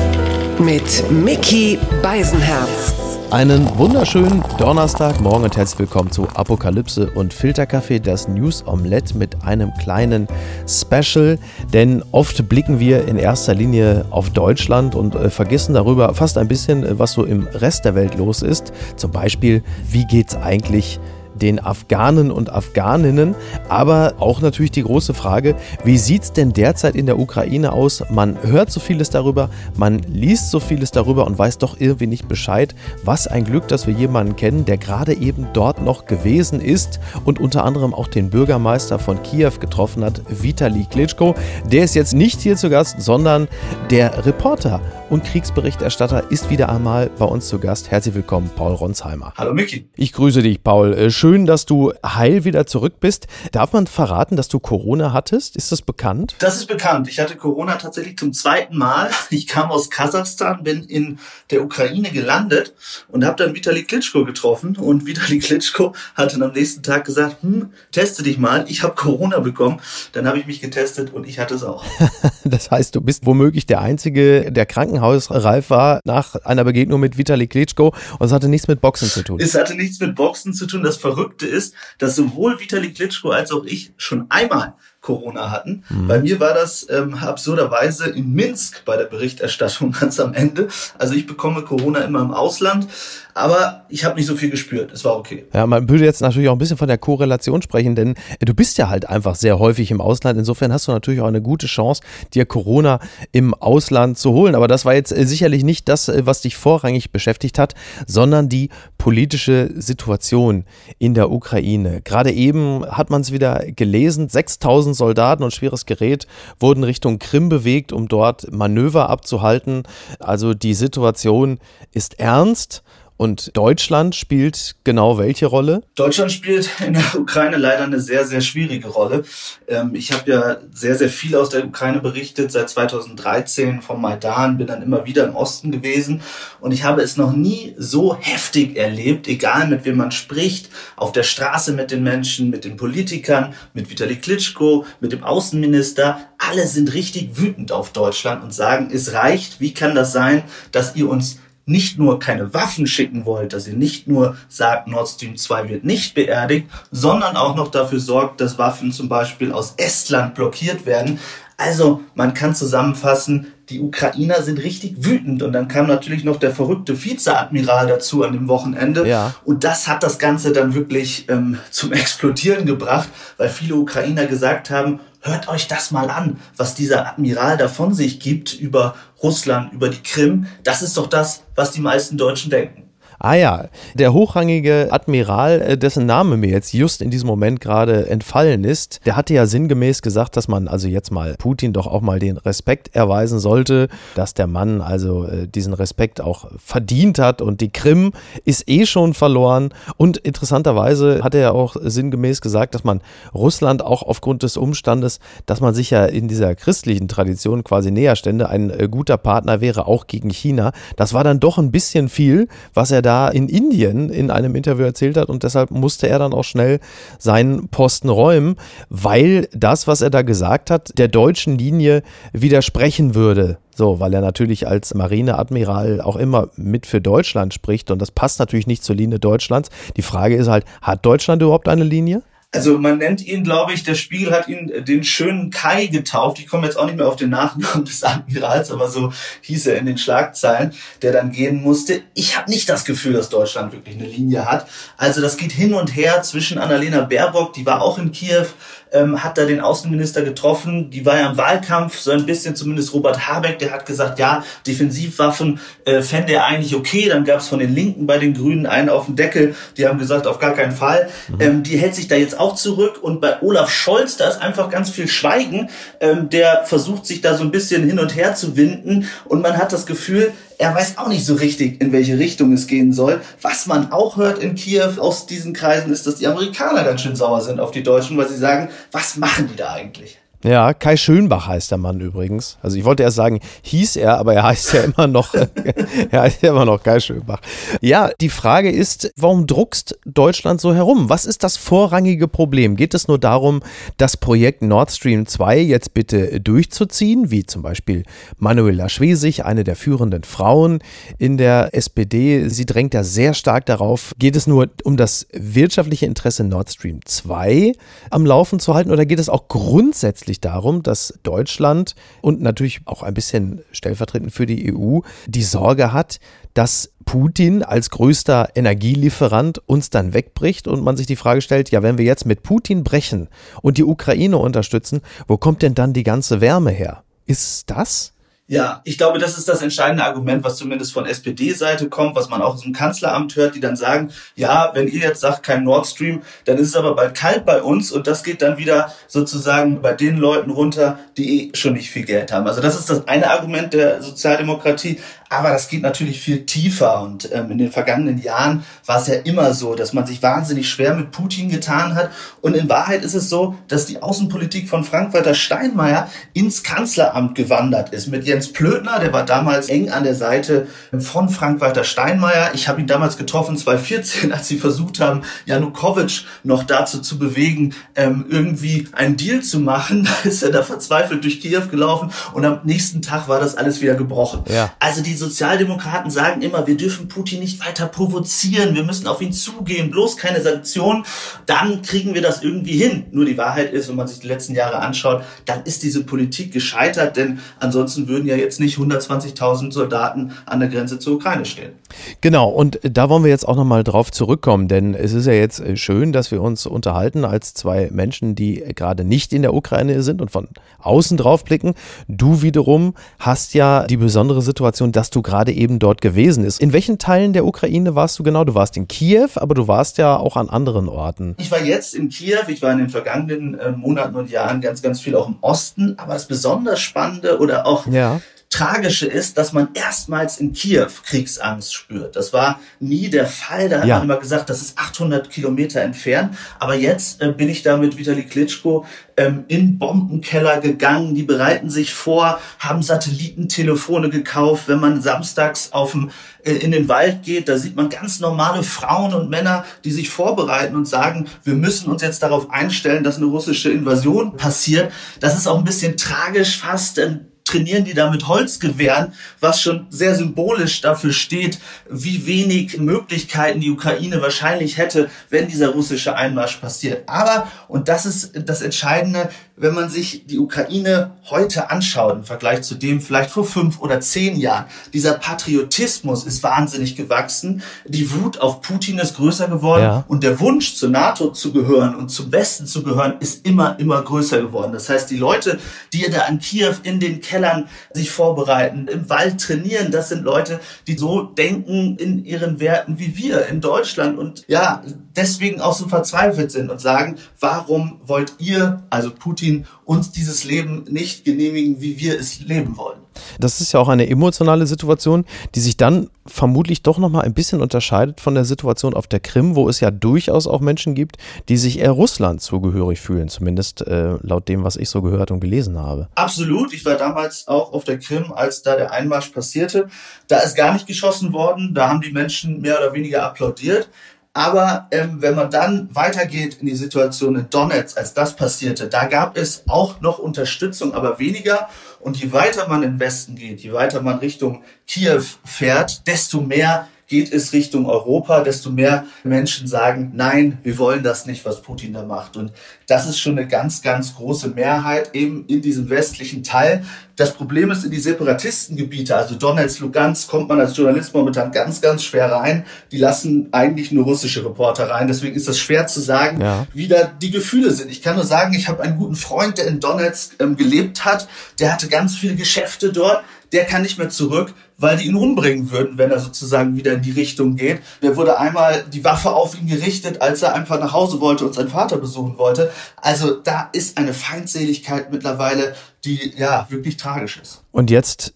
Mit 0.60 1.10
Mickey 1.10 1.80
Beisenherz. 2.04 3.11
Einen 3.32 3.78
wunderschönen 3.78 4.44
Donnerstagmorgen 4.58 5.46
und 5.46 5.56
herzlich 5.56 5.80
willkommen 5.80 6.12
zu 6.12 6.28
Apokalypse 6.28 7.10
und 7.12 7.34
Filterkaffee, 7.34 8.02
das 8.02 8.28
News 8.28 8.68
Omelette 8.68 9.18
mit 9.18 9.46
einem 9.46 9.74
kleinen 9.76 10.28
Special. 10.68 11.40
Denn 11.72 12.04
oft 12.12 12.50
blicken 12.50 12.82
wir 12.82 13.08
in 13.08 13.16
erster 13.16 13.54
Linie 13.54 14.04
auf 14.10 14.32
Deutschland 14.32 14.96
und 14.96 15.16
äh, 15.16 15.30
vergessen 15.30 15.76
darüber 15.76 16.14
fast 16.14 16.38
ein 16.38 16.50
bisschen, 16.50 16.84
äh, 16.84 17.00
was 17.00 17.14
so 17.14 17.24
im 17.24 17.48
Rest 17.48 17.86
der 17.86 17.96
Welt 17.96 18.18
los 18.18 18.42
ist. 18.42 18.74
Zum 18.98 19.12
Beispiel, 19.12 19.64
wie 19.90 20.04
geht 20.04 20.28
es 20.28 20.36
eigentlich 20.36 21.00
den 21.42 21.60
Afghanen 21.60 22.32
und 22.32 22.52
Afghaninnen. 22.52 23.36
Aber 23.70 24.14
auch 24.20 24.42
natürlich 24.42 24.72
die 24.72 24.84
große 24.84 25.14
Frage, 25.14 25.56
wie 25.84 25.98
sieht 25.98 26.24
es 26.24 26.34
denn 26.34 26.54
derzeit 26.54 26.96
in 26.96 27.06
der 27.06 27.20
Ukraine 27.20 27.74
aus? 27.74 28.04
Man 28.10 28.38
hört 28.44 28.72
so 28.72 28.80
vieles 28.80 29.10
darüber, 29.10 29.50
man 29.76 30.00
liest 30.00 30.52
so 30.52 30.60
vieles 30.60 30.92
darüber 30.92 31.26
und 31.26 31.38
weiß 31.38 31.58
doch 31.58 31.80
irgendwie 31.80 32.08
nicht 32.08 32.28
Bescheid. 32.28 32.76
Was 33.04 33.28
ein 33.28 33.44
Glück, 33.44 33.68
dass 33.68 33.88
wir 33.88 33.94
jemanden 33.94 34.36
kennen, 34.36 34.66
der 34.66 34.78
gerade 34.78 35.14
eben 35.14 35.48
dort 35.54 35.82
noch 35.82 36.06
gewesen 36.06 36.62
ist 36.62 37.00
und 37.26 37.40
unter 37.40 37.64
anderem 37.64 37.94
auch 37.94 38.08
den 38.08 38.30
Bürgermeister 38.30 39.00
von 39.00 39.22
Kiew 39.24 39.54
getroffen 39.60 40.04
hat, 40.04 40.22
Vitali 40.30 40.86
Klitschko. 40.90 41.36
Der 41.72 41.84
ist 41.84 41.96
jetzt 41.96 42.14
nicht 42.14 42.42
hier 42.42 42.56
zu 42.56 42.70
Gast, 42.70 43.02
sondern 43.02 43.48
der 43.90 44.26
Reporter 44.26 44.82
und 45.10 45.26
Kriegsberichterstatter 45.26 46.32
ist 46.32 46.50
wieder 46.50 46.70
einmal 46.70 47.10
bei 47.20 47.26
uns 47.26 47.48
zu 47.48 47.60
Gast. 47.60 47.92
Herzlich 47.92 48.16
willkommen, 48.16 48.50
Paul 48.56 48.74
Ronsheimer. 48.74 49.34
Hallo 49.38 49.54
Micky. 49.54 49.90
Ich 49.96 50.14
grüße 50.14 50.42
dich, 50.42 50.64
Paul. 50.64 50.94
Äh, 50.94 51.10
schön, 51.32 51.46
dass 51.46 51.66
du 51.66 51.94
heil 52.06 52.44
wieder 52.44 52.68
zurück 52.68 52.96
bist. 53.00 53.28
Darf 53.54 53.72
man 53.72 53.88
verraten, 53.88 54.36
dass 54.36 54.50
du 54.50 54.60
Corona 54.60 55.14
hattest? 55.14 55.56
Ist 55.56 55.72
das 55.72 55.82
bekannt? 55.82 56.36
Das 56.40 56.58
ist 56.58 56.66
bekannt. 56.66 57.08
Ich 57.08 57.22
hatte 57.22 57.38
Corona 57.38 57.78
tatsächlich 57.78 58.18
zum 58.18 58.34
zweiten 58.34 58.78
Mal. 58.78 59.10
Ich 59.30 59.48
kam 59.48 59.72
aus 59.72 59.90
Kasachstan, 59.90 60.64
bin 60.64 60.84
in 60.84 61.20
der 61.50 61.64
Ukraine 61.64 62.12
gelandet 62.12 62.74
und 63.08 63.24
habe 63.24 63.42
dann 63.42 63.56
Vitali 63.56 63.84
Klitschko 63.84 64.26
getroffen. 64.26 64.76
Und 64.76 65.06
Vitali 65.06 65.40
Klitschko 65.40 65.94
hat 66.16 66.34
dann 66.34 66.44
am 66.44 66.52
nächsten 66.52 66.84
Tag 66.84 67.06
gesagt, 67.06 67.44
hm, 67.44 67.72
teste 67.94 68.24
dich 68.24 68.38
mal. 68.38 68.66
Ich 68.68 68.84
habe 68.84 68.96
Corona 68.96 69.40
bekommen. 69.40 69.80
Dann 70.12 70.28
habe 70.28 70.38
ich 70.38 70.48
mich 70.48 70.60
getestet 70.60 71.14
und 71.14 71.26
ich 71.26 71.40
hatte 71.40 71.56
es 71.56 71.64
auch. 71.64 71.86
das 72.44 72.72
heißt, 72.72 72.94
du 72.94 73.00
bist 73.00 73.26
womöglich 73.26 73.66
der 73.66 73.80
Einzige, 73.80 74.52
der 74.52 74.66
Krankenhaus 74.66 75.30
krankenhausreif 75.30 75.70
war 75.70 76.02
nach 76.04 76.36
einer 76.36 76.66
Begegnung 76.66 77.00
mit 77.00 77.18
Vitali 77.18 77.48
Klitschko 77.48 77.94
und 78.20 78.26
es 78.26 78.34
hatte 78.34 78.50
nichts 78.50 78.68
mit 78.68 78.82
Boxen 78.82 79.08
zu 79.08 79.24
tun. 79.24 79.40
Es 79.40 79.56
hatte 79.56 79.76
nichts 79.76 80.00
mit 80.02 80.16
Boxen 80.16 80.54
zu 80.54 80.66
tun. 80.66 80.84
Das 80.84 80.98
Verrückte 81.22 81.46
ist, 81.46 81.76
dass 82.00 82.16
sowohl 82.16 82.60
Vitali 82.60 82.94
Klitschko 82.94 83.30
als 83.30 83.52
auch 83.52 83.66
ich 83.66 83.94
schon 83.98 84.26
einmal 84.30 84.76
Corona 85.02 85.50
hatten. 85.50 85.84
Mhm. 85.90 86.08
Bei 86.08 86.20
mir 86.20 86.40
war 86.40 86.54
das 86.54 86.88
ähm, 86.90 87.16
absurderweise 87.16 88.10
in 88.10 88.34
Minsk 88.34 88.86
bei 88.86 88.98
der 88.98 89.06
Berichterstattung 89.06 89.92
ganz 90.00 90.20
am 90.20 90.34
Ende. 90.34 90.68
Also 90.98 91.16
ich 91.16 91.26
bekomme 91.26 91.64
Corona 91.64 92.02
immer 92.02 92.22
im 92.22 92.32
Ausland, 92.32 92.88
aber 93.34 93.86
ich 93.90 94.06
habe 94.06 94.16
nicht 94.16 94.28
so 94.28 94.36
viel 94.36 94.52
gespürt. 94.52 94.92
Es 94.92 95.04
war 95.04 95.18
okay. 95.18 95.46
Ja, 95.54 95.66
man 95.66 95.90
würde 95.90 96.06
jetzt 96.06 96.22
natürlich 96.22 96.50
auch 96.50 96.54
ein 96.54 96.60
bisschen 96.60 96.78
von 96.78 96.88
der 96.88 97.00
Korrelation 97.00 97.64
sprechen, 97.64 97.96
denn 97.96 98.14
du 98.40 98.54
bist 98.54 98.78
ja 98.78 98.90
halt 98.90 99.10
einfach 99.10 99.34
sehr 99.34 99.58
häufig 99.58 99.90
im 99.90 100.02
Ausland. 100.02 100.38
Insofern 100.38 100.72
hast 100.72 100.88
du 100.88 100.92
natürlich 100.92 101.22
auch 101.22 101.28
eine 101.28 101.42
gute 101.42 101.66
Chance, 101.66 102.04
dir 102.36 102.46
Corona 102.46 103.00
im 103.32 103.56
Ausland 103.56 104.20
zu 104.20 104.34
holen. 104.34 104.54
Aber 104.54 104.68
das 104.68 104.86
war 104.86 104.94
jetzt 104.94 105.18
äh, 105.18 105.26
sicherlich 105.26 105.64
nicht 105.64 105.90
das, 105.90 106.10
äh, 106.10 106.26
was 106.26 106.42
dich 106.42 106.56
vorrangig 106.56 107.12
beschäftigt 107.12 107.58
hat, 107.58 107.74
sondern 108.06 108.50
die 108.50 108.70
politische 109.00 109.72
Situation 109.76 110.66
in 111.00 111.16
der 111.16 111.32
Ukraine. 111.32 112.02
Gerade 112.04 112.32
eben 112.32 112.86
hat 112.86 113.10
man 113.10 113.22
es 113.22 113.32
wieder 113.32 113.64
gelesen, 113.66 114.30
6000 114.30 114.91
1000 114.92 114.98
Soldaten 114.98 115.44
und 115.44 115.54
schweres 115.54 115.86
Gerät 115.86 116.28
wurden 116.60 116.84
Richtung 116.84 117.20
Krim 117.20 117.50
bewegt, 117.50 117.92
um 117.92 118.08
dort 118.08 118.52
Manöver 118.52 119.10
abzuhalten. 119.10 119.84
Also 120.20 120.54
die 120.54 120.74
Situation 120.74 121.60
ist 121.92 122.20
ernst. 122.20 122.84
Und 123.22 123.56
Deutschland 123.56 124.16
spielt 124.16 124.78
genau 124.84 125.20
welche 125.20 125.46
Rolle? 125.46 125.84
Deutschland 125.94 126.32
spielt 126.32 126.72
in 126.84 126.94
der 126.94 127.04
Ukraine 127.20 127.58
leider 127.58 127.84
eine 127.84 128.00
sehr, 128.00 128.26
sehr 128.26 128.42
schwierige 128.42 128.88
Rolle. 128.88 129.26
Ähm, 129.68 129.94
ich 129.94 130.12
habe 130.12 130.32
ja 130.32 130.58
sehr, 130.74 130.96
sehr 130.96 131.10
viel 131.10 131.36
aus 131.36 131.50
der 131.50 131.64
Ukraine 131.64 132.00
berichtet, 132.00 132.52
seit 132.52 132.72
2013 132.72 133.84
vom 133.84 134.02
Maidan, 134.02 134.58
bin 134.58 134.66
dann 134.66 134.82
immer 134.82 135.06
wieder 135.06 135.28
im 135.28 135.36
Osten 135.36 135.70
gewesen 135.70 136.24
und 136.62 136.72
ich 136.72 136.84
habe 136.84 137.04
es 137.04 137.16
noch 137.16 137.32
nie 137.32 137.76
so 137.78 138.18
heftig 138.20 138.76
erlebt, 138.76 139.28
egal 139.28 139.68
mit 139.68 139.86
wem 139.86 139.98
man 139.98 140.10
spricht, 140.10 140.72
auf 140.96 141.12
der 141.12 141.22
Straße 141.22 141.74
mit 141.74 141.92
den 141.92 142.02
Menschen, 142.02 142.50
mit 142.50 142.66
den 142.66 142.76
Politikern, 142.76 143.54
mit 143.76 143.92
Vitali 143.92 144.16
Klitschko, 144.16 144.88
mit 145.00 145.12
dem 145.12 145.24
Außenminister. 145.24 146.22
Alle 146.40 146.66
sind 146.66 146.92
richtig 146.96 147.38
wütend 147.38 147.72
auf 147.72 147.94
Deutschland 147.94 148.44
und 148.44 148.52
sagen, 148.52 148.90
es 148.92 149.14
reicht. 149.14 149.60
Wie 149.60 149.76
kann 149.76 149.94
das 149.94 150.12
sein, 150.12 150.42
dass 150.72 150.96
ihr 150.96 151.08
uns 151.08 151.38
nicht 151.66 152.00
nur 152.00 152.20
keine 152.20 152.54
Waffen 152.54 152.88
schicken 152.88 153.26
wollt, 153.26 153.54
dass 153.54 153.68
ihr 153.68 153.76
nicht 153.76 154.08
nur 154.08 154.36
sagt, 154.50 154.88
Nord 154.88 155.08
Stream 155.08 155.38
2 155.38 155.70
wird 155.70 155.84
nicht 155.84 156.16
beerdigt, 156.16 156.68
sondern 156.92 157.38
auch 157.38 157.56
noch 157.56 157.70
dafür 157.70 158.00
sorgt, 158.00 158.42
dass 158.42 158.58
Waffen 158.58 158.92
zum 158.92 159.10
Beispiel 159.10 159.52
aus 159.52 159.76
Estland 159.78 160.36
blockiert 160.36 160.86
werden. 160.86 161.20
Also 161.58 162.02
man 162.16 162.34
kann 162.34 162.56
zusammenfassen, 162.56 163.54
die 163.70 163.80
Ukrainer 163.80 164.42
sind 164.42 164.58
richtig 164.64 165.06
wütend 165.06 165.44
und 165.44 165.54
dann 165.54 165.68
kam 165.68 165.86
natürlich 165.88 166.24
noch 166.24 166.38
der 166.38 166.52
verrückte 166.52 167.04
Vizeadmiral 167.04 167.88
dazu 167.88 168.24
an 168.24 168.34
dem 168.34 168.48
Wochenende 168.48 169.08
ja. 169.08 169.34
und 169.46 169.64
das 169.64 169.88
hat 169.88 170.02
das 170.02 170.18
Ganze 170.18 170.52
dann 170.54 170.74
wirklich 170.74 171.30
ähm, 171.30 171.60
zum 171.70 171.94
Explodieren 171.94 172.66
gebracht, 172.66 173.10
weil 173.38 173.50
viele 173.50 173.76
Ukrainer 173.76 174.26
gesagt 174.26 174.72
haben, 174.72 175.00
hört 175.22 175.48
euch 175.48 175.68
das 175.68 175.92
mal 175.92 176.10
an, 176.10 176.40
was 176.58 176.76
dieser 176.76 177.08
Admiral 177.08 177.58
da 177.58 177.68
von 177.68 177.94
sich 177.94 178.20
gibt 178.20 178.54
über 178.54 178.96
Russland, 179.24 179.74
über 179.74 179.90
die 179.90 180.02
Krim. 180.02 180.48
Das 180.64 180.82
ist 180.82 180.98
doch 180.98 181.08
das, 181.08 181.44
was 181.56 181.72
die 181.72 181.82
meisten 181.82 182.18
Deutschen 182.18 182.50
denken. 182.50 182.91
Ah 183.24 183.36
ja, 183.36 183.66
der 183.94 184.14
hochrangige 184.14 184.88
Admiral, 184.90 185.62
äh, 185.62 185.78
dessen 185.78 186.08
Name 186.08 186.38
mir 186.38 186.50
jetzt 186.50 186.74
just 186.74 187.04
in 187.04 187.12
diesem 187.12 187.28
Moment 187.28 187.62
gerade 187.62 188.10
entfallen 188.10 188.64
ist, 188.64 189.00
der 189.06 189.16
hatte 189.16 189.36
ja 189.36 189.46
sinngemäß 189.46 190.02
gesagt, 190.02 190.36
dass 190.38 190.48
man 190.48 190.68
also 190.68 190.88
jetzt 190.88 191.12
mal 191.12 191.36
Putin 191.38 191.72
doch 191.72 191.86
auch 191.86 192.02
mal 192.02 192.18
den 192.18 192.38
Respekt 192.38 192.96
erweisen 192.96 193.38
sollte, 193.38 193.90
dass 194.16 194.34
der 194.34 194.48
Mann 194.48 194.82
also 194.82 195.26
äh, 195.26 195.48
diesen 195.48 195.76
Respekt 195.76 196.20
auch 196.20 196.50
verdient 196.58 197.20
hat 197.20 197.44
und 197.44 197.62
die 197.62 197.70
Krim 197.70 198.14
ist 198.44 198.68
eh 198.68 198.88
schon 198.88 199.14
verloren. 199.14 199.70
Und 199.98 200.18
interessanterweise 200.18 201.24
hat 201.24 201.36
er 201.36 201.42
ja 201.42 201.52
auch 201.52 201.76
sinngemäß 201.80 202.42
gesagt, 202.42 202.74
dass 202.74 202.84
man 202.84 203.02
Russland 203.36 203.84
auch 203.84 204.02
aufgrund 204.02 204.42
des 204.42 204.58
Umstandes, 204.58 205.20
dass 205.46 205.62
man 205.62 205.76
sich 205.76 205.92
ja 205.92 206.06
in 206.06 206.28
dieser 206.28 206.56
christlichen 206.56 207.08
Tradition 207.08 207.64
quasi 207.64 207.92
näher 207.92 208.16
stände, 208.16 208.50
ein 208.50 208.72
äh, 208.72 208.88
guter 208.90 209.18
Partner 209.18 209.62
wäre 209.62 209.86
auch 209.86 210.08
gegen 210.08 210.32
China. 210.32 210.72
Das 210.96 211.14
war 211.14 211.24
dann 211.24 211.40
doch 211.40 211.60
ein 211.60 211.70
bisschen 211.70 212.10
viel, 212.10 212.48
was 212.74 212.90
er 212.90 213.04
da 213.04 213.11
da 213.12 213.28
in 213.28 213.50
Indien 213.50 214.10
in 214.10 214.32
einem 214.32 214.56
Interview 214.56 214.86
erzählt 214.86 215.18
hat 215.18 215.28
und 215.28 215.44
deshalb 215.44 215.70
musste 215.70 216.08
er 216.08 216.18
dann 216.18 216.32
auch 216.32 216.46
schnell 216.46 216.80
seinen 217.20 217.68
Posten 217.68 218.08
räumen, 218.08 218.56
weil 218.90 219.50
das, 219.52 219.86
was 219.86 220.00
er 220.00 220.10
da 220.10 220.22
gesagt 220.22 220.72
hat, 220.72 220.98
der 220.98 221.10
deutschen 221.10 221.58
Linie 221.58 222.04
widersprechen 222.32 223.14
würde. 223.14 223.58
So, 223.76 224.00
weil 224.00 224.14
er 224.14 224.22
natürlich 224.22 224.66
als 224.66 224.94
Marineadmiral 224.94 226.00
auch 226.00 226.16
immer 226.16 226.50
mit 226.56 226.86
für 226.86 227.02
Deutschland 227.02 227.54
spricht 227.54 227.92
und 227.92 228.02
das 228.02 228.12
passt 228.12 228.40
natürlich 228.40 228.68
nicht 228.68 228.84
zur 228.84 228.96
Linie 228.96 229.20
Deutschlands. 229.20 229.70
Die 229.98 230.04
Frage 230.04 230.36
ist 230.38 230.48
halt, 230.48 230.64
hat 230.82 231.06
Deutschland 231.06 231.42
überhaupt 231.42 231.68
eine 231.68 231.84
Linie? 231.84 232.22
Also 232.54 232.78
man 232.78 232.98
nennt 232.98 233.26
ihn, 233.26 233.46
glaube 233.46 233.72
ich, 233.72 233.84
der 233.84 233.96
Spiegel 233.96 234.34
hat 234.34 234.50
ihn 234.50 234.70
äh, 234.70 234.82
den 234.82 235.06
schönen 235.06 235.52
Kai 235.52 235.88
getauft. 235.88 236.38
Ich 236.40 236.48
komme 236.48 236.68
jetzt 236.68 236.76
auch 236.76 236.86
nicht 236.86 236.98
mehr 236.98 237.08
auf 237.08 237.16
den 237.16 237.30
Nachnamen 237.30 237.86
des 237.86 238.04
Admirals, 238.04 238.72
aber 238.72 238.90
so 238.90 239.14
hieß 239.42 239.68
er 239.68 239.78
in 239.78 239.86
den 239.86 239.98
Schlagzeilen, 239.98 240.74
der 241.02 241.14
dann 241.14 241.32
gehen 241.32 241.62
musste. 241.62 242.02
Ich 242.14 242.38
habe 242.38 242.50
nicht 242.50 242.68
das 242.68 242.84
Gefühl, 242.84 243.14
dass 243.14 243.30
Deutschland 243.30 243.72
wirklich 243.72 243.96
eine 243.96 244.08
Linie 244.08 244.52
hat. 244.52 244.68
Also 244.98 245.22
das 245.22 245.38
geht 245.38 245.54
hin 245.54 245.74
und 245.74 245.96
her 245.96 246.24
zwischen 246.24 246.58
Annalena 246.58 247.02
Baerbock, 247.02 247.54
die 247.54 247.66
war 247.66 247.82
auch 247.82 247.98
in 247.98 248.12
Kiew, 248.12 248.48
ähm, 248.92 249.24
hat 249.24 249.38
da 249.38 249.46
den 249.46 249.62
Außenminister 249.62 250.22
getroffen. 250.24 250.90
Die 250.90 251.06
war 251.06 251.20
ja 251.20 251.30
im 251.32 251.38
Wahlkampf, 251.38 251.98
so 251.98 252.12
ein 252.12 252.26
bisschen 252.26 252.56
zumindest 252.56 252.94
Robert 252.94 253.28
Habeck, 253.28 253.60
der 253.60 253.72
hat 253.72 253.86
gesagt, 253.86 254.20
ja, 254.20 254.44
Defensivwaffen 254.68 255.60
äh, 255.86 256.02
fände 256.02 256.34
er 256.34 256.46
eigentlich 256.46 256.76
okay. 256.76 257.08
Dann 257.10 257.26
gab 257.26 257.40
es 257.40 257.48
von 257.48 257.60
den 257.60 257.74
Linken 257.74 258.08
bei 258.08 258.18
den 258.18 258.34
Grünen 258.34 258.66
einen 258.66 258.90
auf 258.90 259.06
den 259.06 259.16
Deckel, 259.16 259.56
die 259.78 259.88
haben 259.88 260.00
gesagt, 260.00 260.28
auf 260.28 260.40
gar 260.40 260.54
keinen 260.54 260.74
Fall. 260.74 261.10
Mhm. 261.30 261.42
Ähm, 261.42 261.64
die 261.64 261.78
hält 261.78 261.96
sich 261.96 262.08
da 262.08 262.16
jetzt 262.16 262.40
auch 262.40 262.56
zurück. 262.56 263.00
Und 263.02 263.22
bei 263.22 263.42
Olaf 263.42 263.72
Scholz, 263.72 264.18
da 264.18 264.28
ist 264.28 264.42
einfach 264.42 264.70
ganz 264.70 264.90
viel 264.90 265.08
Schweigen. 265.08 265.70
Ähm, 266.00 266.30
der 266.30 266.64
versucht 266.66 267.06
sich 267.06 267.22
da 267.22 267.36
so 267.36 267.44
ein 267.44 267.52
bisschen 267.52 267.84
hin 267.84 268.00
und 268.00 268.16
her 268.16 268.36
zu 268.36 268.56
winden. 268.58 269.08
Und 269.26 269.42
man 269.42 269.58
hat 269.58 269.74
das 269.74 269.86
Gefühl, 269.86 270.34
er 270.62 270.76
weiß 270.76 271.00
auch 271.00 271.08
nicht 271.08 271.26
so 271.26 271.34
richtig, 271.34 271.82
in 271.82 271.92
welche 271.92 272.20
Richtung 272.20 272.54
es 272.54 272.68
gehen 272.68 272.94
soll. 272.94 273.20
Was 273.42 273.66
man 273.66 273.92
auch 273.92 274.18
hört 274.18 274.38
in 274.38 274.54
Kiew 274.54 275.00
aus 275.00 275.26
diesen 275.26 275.54
Kreisen 275.54 275.92
ist, 275.92 276.06
dass 276.06 276.18
die 276.18 276.28
Amerikaner 276.28 276.84
ganz 276.84 277.02
schön 277.02 277.16
sauer 277.16 277.42
sind 277.42 277.60
auf 277.60 277.72
die 277.72 277.82
Deutschen, 277.82 278.16
weil 278.16 278.30
sie 278.30 278.38
sagen, 278.38 278.70
was 278.92 279.18
machen 279.18 279.50
die 279.52 279.56
da 279.56 279.74
eigentlich? 279.74 280.21
Ja, 280.44 280.74
Kai 280.74 280.98
Schönbach 280.98 281.48
heißt 281.48 281.70
der 281.70 281.78
Mann 281.78 282.00
übrigens. 282.00 282.58
Also 282.64 282.76
ich 282.76 282.84
wollte 282.84 283.04
erst 283.04 283.16
sagen, 283.16 283.40
hieß 283.62 283.96
er, 283.98 284.18
aber 284.18 284.34
er 284.34 284.44
heißt 284.44 284.74
ja 284.74 284.82
immer 284.98 285.06
noch, 285.06 285.36
er 285.36 286.22
heißt 286.22 286.42
ja 286.42 286.50
immer 286.50 286.66
noch 286.66 286.82
Kai 286.82 287.00
Schönbach. 287.00 287.42
Ja, 287.80 288.10
die 288.20 288.30
Frage 288.30 288.72
ist, 288.72 289.14
warum 289.16 289.46
druckst 289.46 290.00
Deutschland 290.06 290.60
so 290.60 290.74
herum? 290.74 291.10
Was 291.10 291.26
ist 291.26 291.44
das 291.44 291.58
vorrangige 291.58 292.28
Problem? 292.28 292.76
Geht 292.76 292.96
es 292.96 293.08
nur 293.08 293.20
darum, 293.20 293.62
das 293.98 294.18
Projekt 294.18 294.64
Nord 294.64 294.92
Stream 294.92 295.28
2 295.28 295.60
jetzt 295.60 295.94
bitte 295.94 296.42
durchzuziehen, 296.42 297.30
wie 297.30 297.46
zum 297.46 297.62
Beispiel 297.62 298.04
Manuela 298.40 298.90
Schwesig, 298.90 299.46
eine 299.46 299.64
der 299.64 299.76
führenden 299.76 300.24
Frauen 300.24 300.80
in 301.20 301.38
der 301.38 301.76
SPD? 301.76 302.50
Sie 302.50 302.66
drängt 302.66 302.96
ja 302.96 303.04
sehr 303.04 303.36
stark 303.36 303.68
darauf. 303.68 304.16
Geht 304.18 304.36
es 304.36 304.48
nur 304.48 304.70
um 304.84 304.98
das 304.98 305.28
wirtschaftliche 305.34 306.08
Interesse 306.08 306.44
Nord 306.44 306.72
Stream 306.72 307.02
2 307.06 307.74
am 308.10 308.26
Laufen 308.26 308.60
zu 308.60 308.74
halten 308.74 308.90
oder 308.90 309.06
geht 309.06 309.20
es 309.20 309.30
auch 309.30 309.48
grundsätzlich 309.48 310.31
letztlich 310.32 310.40
darum, 310.40 310.82
dass 310.82 311.20
Deutschland 311.24 311.96
und 312.22 312.42
natürlich 312.42 312.82
auch 312.86 313.04
ein 313.04 313.14
bisschen 313.14 313.62
stellvertretend 313.72 314.32
für 314.32 314.46
die 314.46 314.74
EU 314.74 315.02
die 315.28 315.44
Sorge 315.44 315.92
hat, 315.92 316.20
dass 316.54 316.92
Putin 317.06 317.64
als 317.64 317.90
größter 317.90 318.50
Energielieferant 318.56 319.62
uns 319.68 319.90
dann 319.90 320.14
wegbricht 320.14 320.68
und 320.68 320.84
man 320.84 320.96
sich 320.96 321.08
die 321.08 321.18
Frage 321.18 321.42
stellt, 321.42 321.72
ja, 321.72 321.84
wenn 321.84 321.98
wir 321.98 322.06
jetzt 322.06 322.26
mit 322.26 322.44
Putin 322.44 322.84
brechen 322.84 323.28
und 323.62 323.78
die 323.78 323.84
Ukraine 323.84 324.38
unterstützen, 324.38 325.02
wo 325.28 325.38
kommt 325.38 325.62
denn 325.62 325.76
dann 325.76 325.92
die 325.94 326.04
ganze 326.04 326.40
Wärme 326.40 326.72
her? 326.72 327.04
Ist 327.26 327.70
das 327.70 328.14
ja, 328.52 328.82
ich 328.84 328.98
glaube, 328.98 329.18
das 329.18 329.38
ist 329.38 329.48
das 329.48 329.62
entscheidende 329.62 330.04
Argument, 330.04 330.44
was 330.44 330.58
zumindest 330.58 330.92
von 330.92 331.06
SPD-Seite 331.06 331.88
kommt, 331.88 332.18
was 332.18 332.28
man 332.28 332.42
auch 332.42 332.56
aus 332.56 332.64
dem 332.64 332.74
Kanzleramt 332.74 333.38
hört, 333.38 333.56
die 333.56 333.62
dann 333.62 333.78
sagen, 333.78 334.12
ja, 334.36 334.72
wenn 334.74 334.90
ihr 334.90 335.00
jetzt 335.00 335.22
sagt, 335.22 335.44
kein 335.44 335.64
Nord 335.64 335.88
Stream, 335.88 336.22
dann 336.44 336.58
ist 336.58 336.68
es 336.68 336.76
aber 336.76 336.94
bald 336.94 337.16
kalt 337.16 337.46
bei 337.46 337.62
uns 337.62 337.94
und 337.94 338.08
das 338.08 338.26
geht 338.26 338.42
dann 338.42 338.58
wieder 338.58 338.92
sozusagen 339.08 339.82
bei 339.82 339.94
den 339.94 340.18
Leuten 340.18 340.52
runter, 340.52 341.00
die 341.16 341.48
eh 341.48 341.56
schon 341.56 341.76
nicht 341.76 341.92
viel 341.92 342.04
Geld 342.04 342.34
haben. 342.34 342.46
Also 342.46 342.60
das 342.60 342.78
ist 342.78 342.90
das 342.90 343.08
eine 343.08 343.32
Argument 343.32 343.72
der 343.72 344.02
Sozialdemokratie. 344.02 345.00
Aber 345.32 345.52
das 345.52 345.70
geht 345.70 345.82
natürlich 345.82 346.20
viel 346.20 346.46
tiefer 346.46 347.02
und 347.02 347.30
ähm, 347.32 347.52
in 347.52 347.58
den 347.58 347.72
vergangenen 347.72 348.22
Jahren 348.22 348.66
war 348.86 349.00
es 349.00 349.08
ja 349.08 349.14
immer 349.14 349.54
so, 349.54 349.76
dass 349.76 349.94
man 349.94 350.06
sich 350.06 350.22
wahnsinnig 350.22 350.68
schwer 350.68 350.94
mit 350.94 351.12
Putin 351.12 351.50
getan 351.50 351.96
hat. 351.96 352.12
Und 352.42 352.54
in 352.54 352.68
Wahrheit 352.68 353.06
ist 353.06 353.14
es 353.14 353.30
so, 353.30 353.56
dass 353.70 353.86
die 353.86 354.02
Außenpolitik 354.02 354.68
von 354.68 354.84
Frank-Walter 354.84 355.34
Steinmeier 355.34 356.10
ins 356.34 356.64
Kanzleramt 356.64 357.36
gewandert 357.36 357.94
ist. 357.94 358.10
Mit 358.10 358.26
Jens 358.26 358.52
Plötner, 358.52 359.00
der 359.00 359.14
war 359.14 359.24
damals 359.26 359.70
eng 359.70 359.90
an 359.90 360.04
der 360.04 360.16
Seite 360.16 360.68
von 361.00 361.30
Frank-Walter 361.30 361.86
Steinmeier. 361.86 362.52
Ich 362.54 362.68
habe 362.68 362.82
ihn 362.82 362.88
damals 362.88 363.16
getroffen, 363.16 363.56
2014, 363.56 364.34
als 364.34 364.50
sie 364.50 364.58
versucht 364.58 365.00
haben, 365.00 365.22
Janukowitsch 365.46 366.26
noch 366.44 366.64
dazu 366.64 367.00
zu 367.00 367.18
bewegen, 367.18 367.74
ähm, 367.96 368.26
irgendwie 368.28 368.90
einen 368.92 369.16
Deal 369.16 369.42
zu 369.42 369.62
machen. 369.62 370.10
Da 370.24 370.30
ist 370.30 370.44
er 370.44 370.52
da 370.52 370.62
verzweifelt 370.62 371.24
durch 371.24 371.40
Kiew 371.40 371.68
gelaufen 371.70 372.12
und 372.34 372.44
am 372.44 372.60
nächsten 372.64 373.02
Tag 373.02 373.30
war 373.30 373.40
das 373.40 373.56
alles 373.56 373.82
wieder 373.82 373.96
gebrochen. 373.96 374.44
Ja. 374.50 374.74
Also 374.80 375.02
diese 375.02 375.21
Sozialdemokraten 375.22 376.12
sagen 376.12 376.42
immer, 376.42 376.68
wir 376.68 376.76
dürfen 376.76 377.08
Putin 377.08 377.40
nicht 377.40 377.66
weiter 377.66 377.86
provozieren, 377.86 378.76
wir 378.76 378.84
müssen 378.84 379.08
auf 379.08 379.22
ihn 379.22 379.32
zugehen, 379.32 379.92
bloß 379.92 380.18
keine 380.18 380.42
Sanktionen, 380.42 381.04
dann 381.46 381.82
kriegen 381.82 382.14
wir 382.14 382.22
das 382.22 382.42
irgendwie 382.44 382.78
hin. 382.78 383.06
Nur 383.12 383.26
die 383.26 383.38
Wahrheit 383.38 383.72
ist, 383.72 383.88
wenn 383.88 383.96
man 383.96 384.08
sich 384.08 384.20
die 384.20 384.28
letzten 384.28 384.56
Jahre 384.56 384.80
anschaut, 384.80 385.24
dann 385.46 385.64
ist 385.64 385.84
diese 385.84 386.04
Politik 386.04 386.52
gescheitert, 386.52 387.18
denn 387.18 387.40
ansonsten 387.60 388.08
würden 388.08 388.28
ja 388.28 388.36
jetzt 388.36 388.60
nicht 388.60 388.78
120.000 388.78 389.72
Soldaten 389.72 390.32
an 390.46 390.60
der 390.60 390.70
Grenze 390.70 391.00
zur 391.00 391.16
Ukraine 391.16 391.46
stehen. 391.46 391.74
Genau, 392.22 392.50
und 392.50 392.80
da 392.84 393.10
wollen 393.10 393.24
wir 393.24 393.30
jetzt 393.30 393.48
auch 393.48 393.56
nochmal 393.56 393.84
drauf 393.84 394.12
zurückkommen, 394.12 394.68
denn 394.68 394.96
es 394.96 395.14
ist 395.14 395.28
ja 395.28 395.34
jetzt 395.34 395.60
äh, 395.60 395.78
schön, 395.78 396.12
dass 396.12 396.32
wir 396.32 396.42
uns 396.42 396.66
unterhalten 396.66 397.26
als 397.26 397.54
zwei 397.54 397.90
Menschen, 397.92 398.34
die 398.34 398.64
gerade 398.76 399.04
nicht 399.04 399.34
in 399.34 399.44
der 399.44 399.54
Ukraine 399.54 400.02
sind 400.02 400.22
und 400.22 400.32
von 400.32 400.48
außen 400.80 401.18
drauf 401.18 401.46
blicken. 401.46 401.76
Du 402.08 402.42
wiederum 402.42 402.96
hast 403.20 403.54
ja 403.54 403.86
die 403.86 403.98
besondere 403.98 404.42
Situation, 404.42 404.92
dass 404.92 405.11
du 405.16 405.22
gerade 405.22 405.52
eben 405.52 405.80
dort 405.80 406.02
gewesen 406.02 406.44
bist. 406.44 406.60
In 406.62 406.74
welchen 406.74 406.98
Teilen 406.98 407.34
der 407.34 407.46
Ukraine 407.46 407.96
warst 407.96 408.18
du 408.20 408.24
genau? 408.24 408.44
Du 408.44 408.56
warst 408.56 408.78
in 408.78 408.88
Kiew, 408.88 409.30
aber 409.36 409.54
du 409.54 409.68
warst 409.68 409.98
ja 409.98 410.18
auch 410.18 410.38
an 410.38 410.50
anderen 410.50 410.90
Orten. 410.90 411.36
Ich 411.38 411.52
war 411.52 411.62
jetzt 411.62 411.94
in 411.96 412.10
Kiew, 412.10 412.48
ich 412.48 412.62
war 412.62 412.72
in 412.72 412.80
den 412.80 412.90
vergangenen 412.90 413.58
äh, 413.60 413.72
Monaten 413.72 414.16
und 414.16 414.30
Jahren 414.30 414.62
ganz, 414.62 414.82
ganz 414.82 415.02
viel 415.02 415.16
auch 415.16 415.28
im 415.28 415.38
Osten, 415.42 415.96
aber 415.98 416.14
das 416.14 416.28
besonders 416.28 416.80
Spannende 416.80 417.40
oder 417.40 417.66
auch 417.66 417.86
ja. 417.88 418.22
Tragische 418.52 419.08
ist, 419.08 419.38
dass 419.38 419.54
man 419.54 419.70
erstmals 419.74 420.38
in 420.38 420.52
Kiew 420.52 420.90
Kriegsangst 421.06 421.74
spürt. 421.74 422.18
Das 422.18 422.34
war 422.34 422.60
nie 422.82 423.10
der 423.10 423.26
Fall. 423.26 423.70
Da 423.70 423.80
hat 423.80 423.88
ja. 423.88 423.96
man 423.96 424.04
immer 424.04 424.18
gesagt, 424.18 424.50
das 424.50 424.62
ist 424.62 424.78
800 424.78 425.30
Kilometer 425.30 425.80
entfernt. 425.80 426.36
Aber 426.60 426.76
jetzt 426.76 427.22
äh, 427.22 427.32
bin 427.32 427.48
ich 427.48 427.64
da 427.64 427.78
mit 427.78 427.98
Vitali 427.98 428.24
Klitschko 428.24 428.86
ähm, 429.16 429.46
in 429.48 429.80
Bombenkeller 429.80 430.60
gegangen. 430.60 431.16
Die 431.16 431.24
bereiten 431.24 431.70
sich 431.70 431.94
vor, 431.94 432.42
haben 432.60 432.84
Satellitentelefone 432.84 434.10
gekauft. 434.10 434.68
Wenn 434.68 434.82
man 434.82 435.02
samstags 435.02 435.72
auf 435.72 435.92
dem, 435.92 436.12
äh, 436.44 436.52
in 436.52 436.72
den 436.72 436.90
Wald 436.90 437.24
geht, 437.24 437.48
da 437.48 437.58
sieht 437.58 437.78
man 437.78 437.90
ganz 437.90 438.20
normale 438.20 438.64
Frauen 438.64 439.14
und 439.14 439.30
Männer, 439.30 439.64
die 439.86 439.92
sich 439.92 440.10
vorbereiten 440.10 440.76
und 440.76 440.90
sagen, 440.90 441.28
wir 441.46 441.54
müssen 441.54 441.90
uns 441.90 442.02
jetzt 442.02 442.22
darauf 442.22 442.52
einstellen, 442.52 443.06
dass 443.06 443.16
eine 443.16 443.28
russische 443.28 443.72
Invasion 443.72 444.36
passiert. 444.36 444.92
Das 445.22 445.38
ist 445.38 445.48
auch 445.48 445.58
ein 445.58 445.64
bisschen 445.64 445.96
tragisch 445.96 446.58
fast. 446.60 446.98
Denn 446.98 447.31
trainieren 447.52 447.86
die 447.86 447.94
da 447.94 448.10
mit 448.10 448.28
Holzgewehren, 448.28 449.14
was 449.40 449.62
schon 449.62 449.88
sehr 449.90 450.16
symbolisch 450.16 450.82
dafür 450.82 451.12
steht, 451.12 451.60
wie 451.90 452.26
wenig 452.26 452.78
Möglichkeiten 452.80 453.60
die 453.60 453.72
Ukraine 453.72 454.22
wahrscheinlich 454.22 454.78
hätte, 454.78 455.10
wenn 455.30 455.48
dieser 455.48 455.70
russische 455.70 456.16
Einmarsch 456.16 456.58
passiert. 456.58 457.08
Aber, 457.08 457.48
und 457.68 457.88
das 457.88 458.06
ist 458.06 458.32
das 458.46 458.62
Entscheidende, 458.62 459.30
wenn 459.62 459.76
man 459.76 459.90
sich 459.90 460.26
die 460.26 460.40
Ukraine 460.40 461.12
heute 461.30 461.70
anschaut 461.70 462.16
im 462.16 462.24
Vergleich 462.24 462.64
zu 462.64 462.76
dem 462.76 463.00
vielleicht 463.00 463.30
vor 463.30 463.46
fünf 463.46 463.80
oder 463.80 464.02
zehn 464.02 464.40
Jahren, 464.40 464.66
dieser 464.92 465.14
Patriotismus 465.14 466.26
ist 466.26 466.42
wahnsinnig 466.42 466.96
gewachsen, 466.96 467.62
die 467.86 468.12
Wut 468.12 468.40
auf 468.40 468.62
Putin 468.62 468.98
ist 468.98 469.18
größer 469.18 469.48
geworden 469.48 469.84
ja. 469.84 470.04
und 470.08 470.24
der 470.24 470.40
Wunsch 470.40 470.76
zur 470.76 470.90
NATO 470.90 471.32
zu 471.32 471.54
gehören 471.54 471.96
und 471.96 472.10
zum 472.10 472.32
Westen 472.32 472.66
zu 472.66 472.82
gehören 472.82 473.16
ist 473.20 473.46
immer, 473.46 473.80
immer 473.80 474.02
größer 474.02 474.42
geworden. 474.42 474.74
Das 474.74 474.90
heißt, 474.90 475.12
die 475.12 475.18
Leute, 475.18 475.60
die 475.94 476.10
da 476.10 476.26
in 476.26 476.40
Kiew 476.40 476.76
in 476.82 477.00
den 477.00 477.22
Kellern 477.42 477.70
sich 477.94 478.12
vorbereiten, 478.12 478.88
im 478.88 479.10
Wald 479.10 479.42
trainieren, 479.42 479.92
das 479.92 480.10
sind 480.10 480.24
Leute, 480.24 480.60
die 480.88 480.98
so 480.98 481.24
denken 481.24 481.98
in 481.98 482.24
ihren 482.24 482.60
Werten 482.60 483.00
wie 483.00 483.18
wir 483.18 483.48
in 483.48 483.62
Deutschland. 483.62 484.18
Und 484.18 484.46
ja, 484.48 484.84
deswegen 485.16 485.62
auch 485.62 485.74
so 485.74 485.88
verzweifelt 485.88 486.52
sind 486.52 486.70
und 486.70 486.80
sagen, 486.80 487.18
warum 487.40 488.00
wollt 488.06 488.36
ihr, 488.40 488.84
also 488.90 489.12
Putin, 489.12 489.66
uns 489.86 490.12
dieses 490.12 490.44
Leben 490.44 490.86
nicht 490.90 491.26
genehmigen, 491.26 491.82
wie 491.82 492.00
wir 492.00 492.20
es 492.20 492.40
leben 492.40 492.78
wollen. 492.78 493.00
Das 493.40 493.60
ist 493.60 493.74
ja 493.74 493.80
auch 493.80 493.90
eine 493.90 494.10
emotionale 494.10 494.66
Situation, 494.66 495.26
die 495.56 495.60
sich 495.60 495.76
dann 495.76 496.10
vermutlich 496.26 496.82
doch 496.82 496.98
nochmal 496.98 497.26
ein 497.26 497.34
bisschen 497.34 497.62
unterscheidet 497.62 498.22
von 498.22 498.36
der 498.36 498.46
Situation 498.46 498.94
auf 498.94 499.08
der 499.08 499.20
Krim, 499.20 499.56
wo 499.56 499.68
es 499.68 499.80
ja 499.80 499.92
durchaus 499.92 500.48
auch 500.48 500.62
Menschen 500.62 500.96
gibt, 500.96 501.18
die 501.50 501.58
sich 501.58 501.80
eher 501.80 501.92
Russland 501.92 502.42
zugehörig 502.42 503.02
fühlen, 503.02 503.28
zumindest 503.28 503.82
äh, 503.82 504.16
laut 504.22 504.48
dem, 504.48 504.64
was 504.64 504.78
ich 504.78 504.90
so 504.90 505.02
gehört 505.02 505.32
und 505.32 505.40
gelesen 505.40 505.78
habe. 505.78 506.08
Absolut. 506.16 506.74
Ich 506.74 506.86
war 506.86 506.96
damals 506.96 507.48
auch 507.48 507.74
auf 507.74 507.84
der 507.84 508.00
Krim, 508.00 508.32
als 508.32 508.62
da 508.62 508.76
der 508.76 508.92
Einmarsch 508.92 509.30
passierte. 509.30 509.88
Da 510.28 510.40
ist 510.40 510.56
gar 510.56 510.74
nicht 510.74 510.88
geschossen 510.88 511.34
worden. 511.34 511.74
Da 511.74 511.90
haben 511.90 512.02
die 512.02 512.12
Menschen 512.12 512.62
mehr 512.62 512.80
oder 512.80 512.94
weniger 512.94 513.24
applaudiert. 513.24 513.90
Aber 514.34 514.88
ähm, 514.92 515.22
wenn 515.22 515.36
man 515.36 515.52
dann 515.52 515.94
weitergeht 515.94 516.58
in 516.62 516.66
die 516.66 516.76
Situation 516.76 517.36
in 517.36 517.50
Donetsk, 517.50 517.98
als 517.98 518.14
das 518.14 518.36
passierte, 518.36 518.88
da 518.88 519.06
gab 519.06 519.38
es 519.38 519.64
auch 519.68 520.00
noch 520.00 520.20
Unterstützung, 520.20 520.94
aber 520.94 521.20
weniger. 521.20 521.68
Und 522.00 522.18
je 522.18 522.32
weiter 522.32 522.70
man 522.70 522.84
in 522.84 522.94
den 522.94 523.00
Westen 523.00 523.36
geht, 523.36 523.60
je 523.60 523.74
weiter 523.74 524.02
man 524.02 524.20
Richtung 524.20 524.64
Kiew 524.88 525.24
fährt, 525.44 526.08
desto 526.08 526.40
mehr 526.40 526.88
geht 527.12 527.34
es 527.34 527.52
Richtung 527.52 527.88
Europa, 527.88 528.42
desto 528.42 528.70
mehr 528.70 529.04
Menschen 529.26 529.68
sagen, 529.68 530.14
nein, 530.16 530.60
wir 530.64 530.78
wollen 530.78 531.04
das 531.04 531.26
nicht, 531.26 531.44
was 531.44 531.62
Putin 531.62 531.92
da 531.92 532.04
macht. 532.04 532.38
Und 532.38 532.54
das 532.88 533.06
ist 533.06 533.20
schon 533.20 533.38
eine 533.38 533.50
ganz, 533.50 533.82
ganz 533.82 534.16
große 534.16 534.48
Mehrheit 534.48 535.14
eben 535.14 535.46
in 535.48 535.62
diesem 535.62 535.90
westlichen 535.90 536.42
Teil. 536.42 536.86
Das 537.18 537.34
Problem 537.34 537.70
ist, 537.70 537.84
in 537.84 537.92
die 537.92 538.00
Separatistengebiete, 538.00 539.14
also 539.14 539.36
Donetsk, 539.36 539.82
Lugansk, 539.82 540.30
kommt 540.30 540.48
man 540.48 540.62
als 540.62 540.78
Journalist 540.78 541.14
momentan 541.14 541.52
ganz, 541.52 541.82
ganz 541.82 542.02
schwer 542.02 542.32
rein. 542.32 542.66
Die 542.94 542.98
lassen 542.98 543.50
eigentlich 543.52 543.92
nur 543.92 544.06
russische 544.06 544.46
Reporter 544.46 544.90
rein. 544.90 545.10
Deswegen 545.10 545.36
ist 545.36 545.50
das 545.50 545.60
schwer 545.60 545.88
zu 545.88 546.00
sagen, 546.00 546.40
ja. 546.40 546.66
wie 546.74 546.88
da 546.88 547.12
die 547.22 547.32
Gefühle 547.32 547.72
sind. 547.72 547.92
Ich 547.92 548.02
kann 548.02 548.16
nur 548.16 548.26
sagen, 548.26 548.54
ich 548.54 548.70
habe 548.70 548.82
einen 548.84 548.98
guten 548.98 549.18
Freund, 549.18 549.58
der 549.58 549.68
in 549.68 549.82
Donetsk 549.82 550.36
ähm, 550.40 550.56
gelebt 550.56 551.04
hat. 551.04 551.28
Der 551.60 551.74
hatte 551.74 551.90
ganz 551.90 552.16
viele 552.16 552.36
Geschäfte 552.36 552.94
dort 552.94 553.22
der 553.52 553.66
kann 553.66 553.82
nicht 553.82 553.98
mehr 553.98 554.10
zurück, 554.10 554.54
weil 554.78 554.98
die 554.98 555.08
ihn 555.08 555.16
umbringen 555.16 555.72
würden, 555.72 555.98
wenn 555.98 556.12
er 556.12 556.20
sozusagen 556.20 556.76
wieder 556.76 556.94
in 556.94 557.02
die 557.02 557.12
Richtung 557.12 557.56
geht. 557.56 557.82
Der 558.02 558.16
wurde 558.16 558.40
einmal 558.40 558.84
die 558.92 559.04
Waffe 559.04 559.32
auf 559.32 559.60
ihn 559.60 559.68
gerichtet, 559.68 560.22
als 560.22 560.42
er 560.42 560.54
einfach 560.54 560.80
nach 560.80 560.94
Hause 560.94 561.22
wollte 561.22 561.46
und 561.46 561.54
seinen 561.54 561.70
Vater 561.70 561.98
besuchen 561.98 562.38
wollte. 562.38 562.72
Also 562.98 563.36
da 563.36 563.70
ist 563.74 563.98
eine 563.98 564.14
Feindseligkeit 564.14 565.12
mittlerweile, 565.12 565.76
die 566.06 566.34
ja 566.38 566.66
wirklich 566.70 566.98
tragisch 566.98 567.40
ist. 567.42 567.64
Und 567.72 567.92
jetzt 567.92 568.34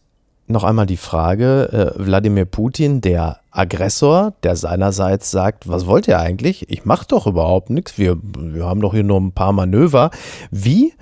noch 0.47 0.63
einmal 0.63 0.85
die 0.85 0.97
Frage, 0.97 1.93
äh, 1.97 2.05
Wladimir 2.05 2.45
Putin, 2.45 3.01
der 3.01 3.39
Aggressor, 3.49 4.33
der 4.43 4.55
seinerseits 4.55 5.31
sagt, 5.31 5.67
was 5.67 5.87
wollt 5.87 6.07
ihr 6.07 6.19
eigentlich? 6.19 6.69
Ich 6.69 6.85
mache 6.85 7.07
doch 7.07 7.25
überhaupt 7.25 7.71
nichts. 7.71 7.97
Wir, 7.97 8.17
wir 8.21 8.65
haben 8.65 8.81
doch 8.81 8.93
hier 8.93 9.03
nur 9.03 9.19
ein 9.19 9.31
paar 9.31 9.53
Manöver. 9.53 10.11
Wie 10.51 10.93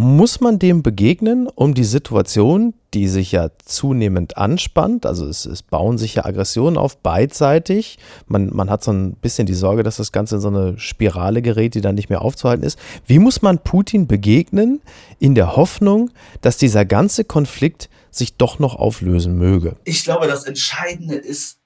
Muss 0.00 0.40
man 0.40 0.60
dem 0.60 0.84
begegnen, 0.84 1.48
um 1.52 1.74
die 1.74 1.82
Situation, 1.82 2.72
die 2.94 3.08
sich 3.08 3.32
ja 3.32 3.50
zunehmend 3.64 4.36
anspannt, 4.36 5.04
also 5.04 5.26
es, 5.26 5.44
es 5.44 5.64
bauen 5.64 5.98
sich 5.98 6.14
ja 6.14 6.24
Aggressionen 6.24 6.78
auf 6.78 6.98
beidseitig, 6.98 7.98
man, 8.28 8.54
man 8.54 8.70
hat 8.70 8.84
so 8.84 8.92
ein 8.92 9.14
bisschen 9.14 9.48
die 9.48 9.54
Sorge, 9.54 9.82
dass 9.82 9.96
das 9.96 10.12
Ganze 10.12 10.36
in 10.36 10.40
so 10.40 10.48
eine 10.50 10.78
Spirale 10.78 11.42
gerät, 11.42 11.74
die 11.74 11.80
dann 11.80 11.96
nicht 11.96 12.10
mehr 12.10 12.22
aufzuhalten 12.22 12.64
ist. 12.64 12.78
Wie 13.06 13.18
muss 13.18 13.42
man 13.42 13.58
Putin 13.58 14.06
begegnen 14.06 14.80
in 15.18 15.34
der 15.34 15.56
Hoffnung, 15.56 16.12
dass 16.42 16.58
dieser 16.58 16.84
ganze 16.84 17.24
Konflikt 17.24 17.90
sich 18.12 18.36
doch 18.36 18.60
noch 18.60 18.76
auflösen 18.76 19.36
möge? 19.36 19.74
Ich 19.82 20.04
glaube, 20.04 20.28
das 20.28 20.44
Entscheidende 20.44 21.16
ist, 21.16 21.58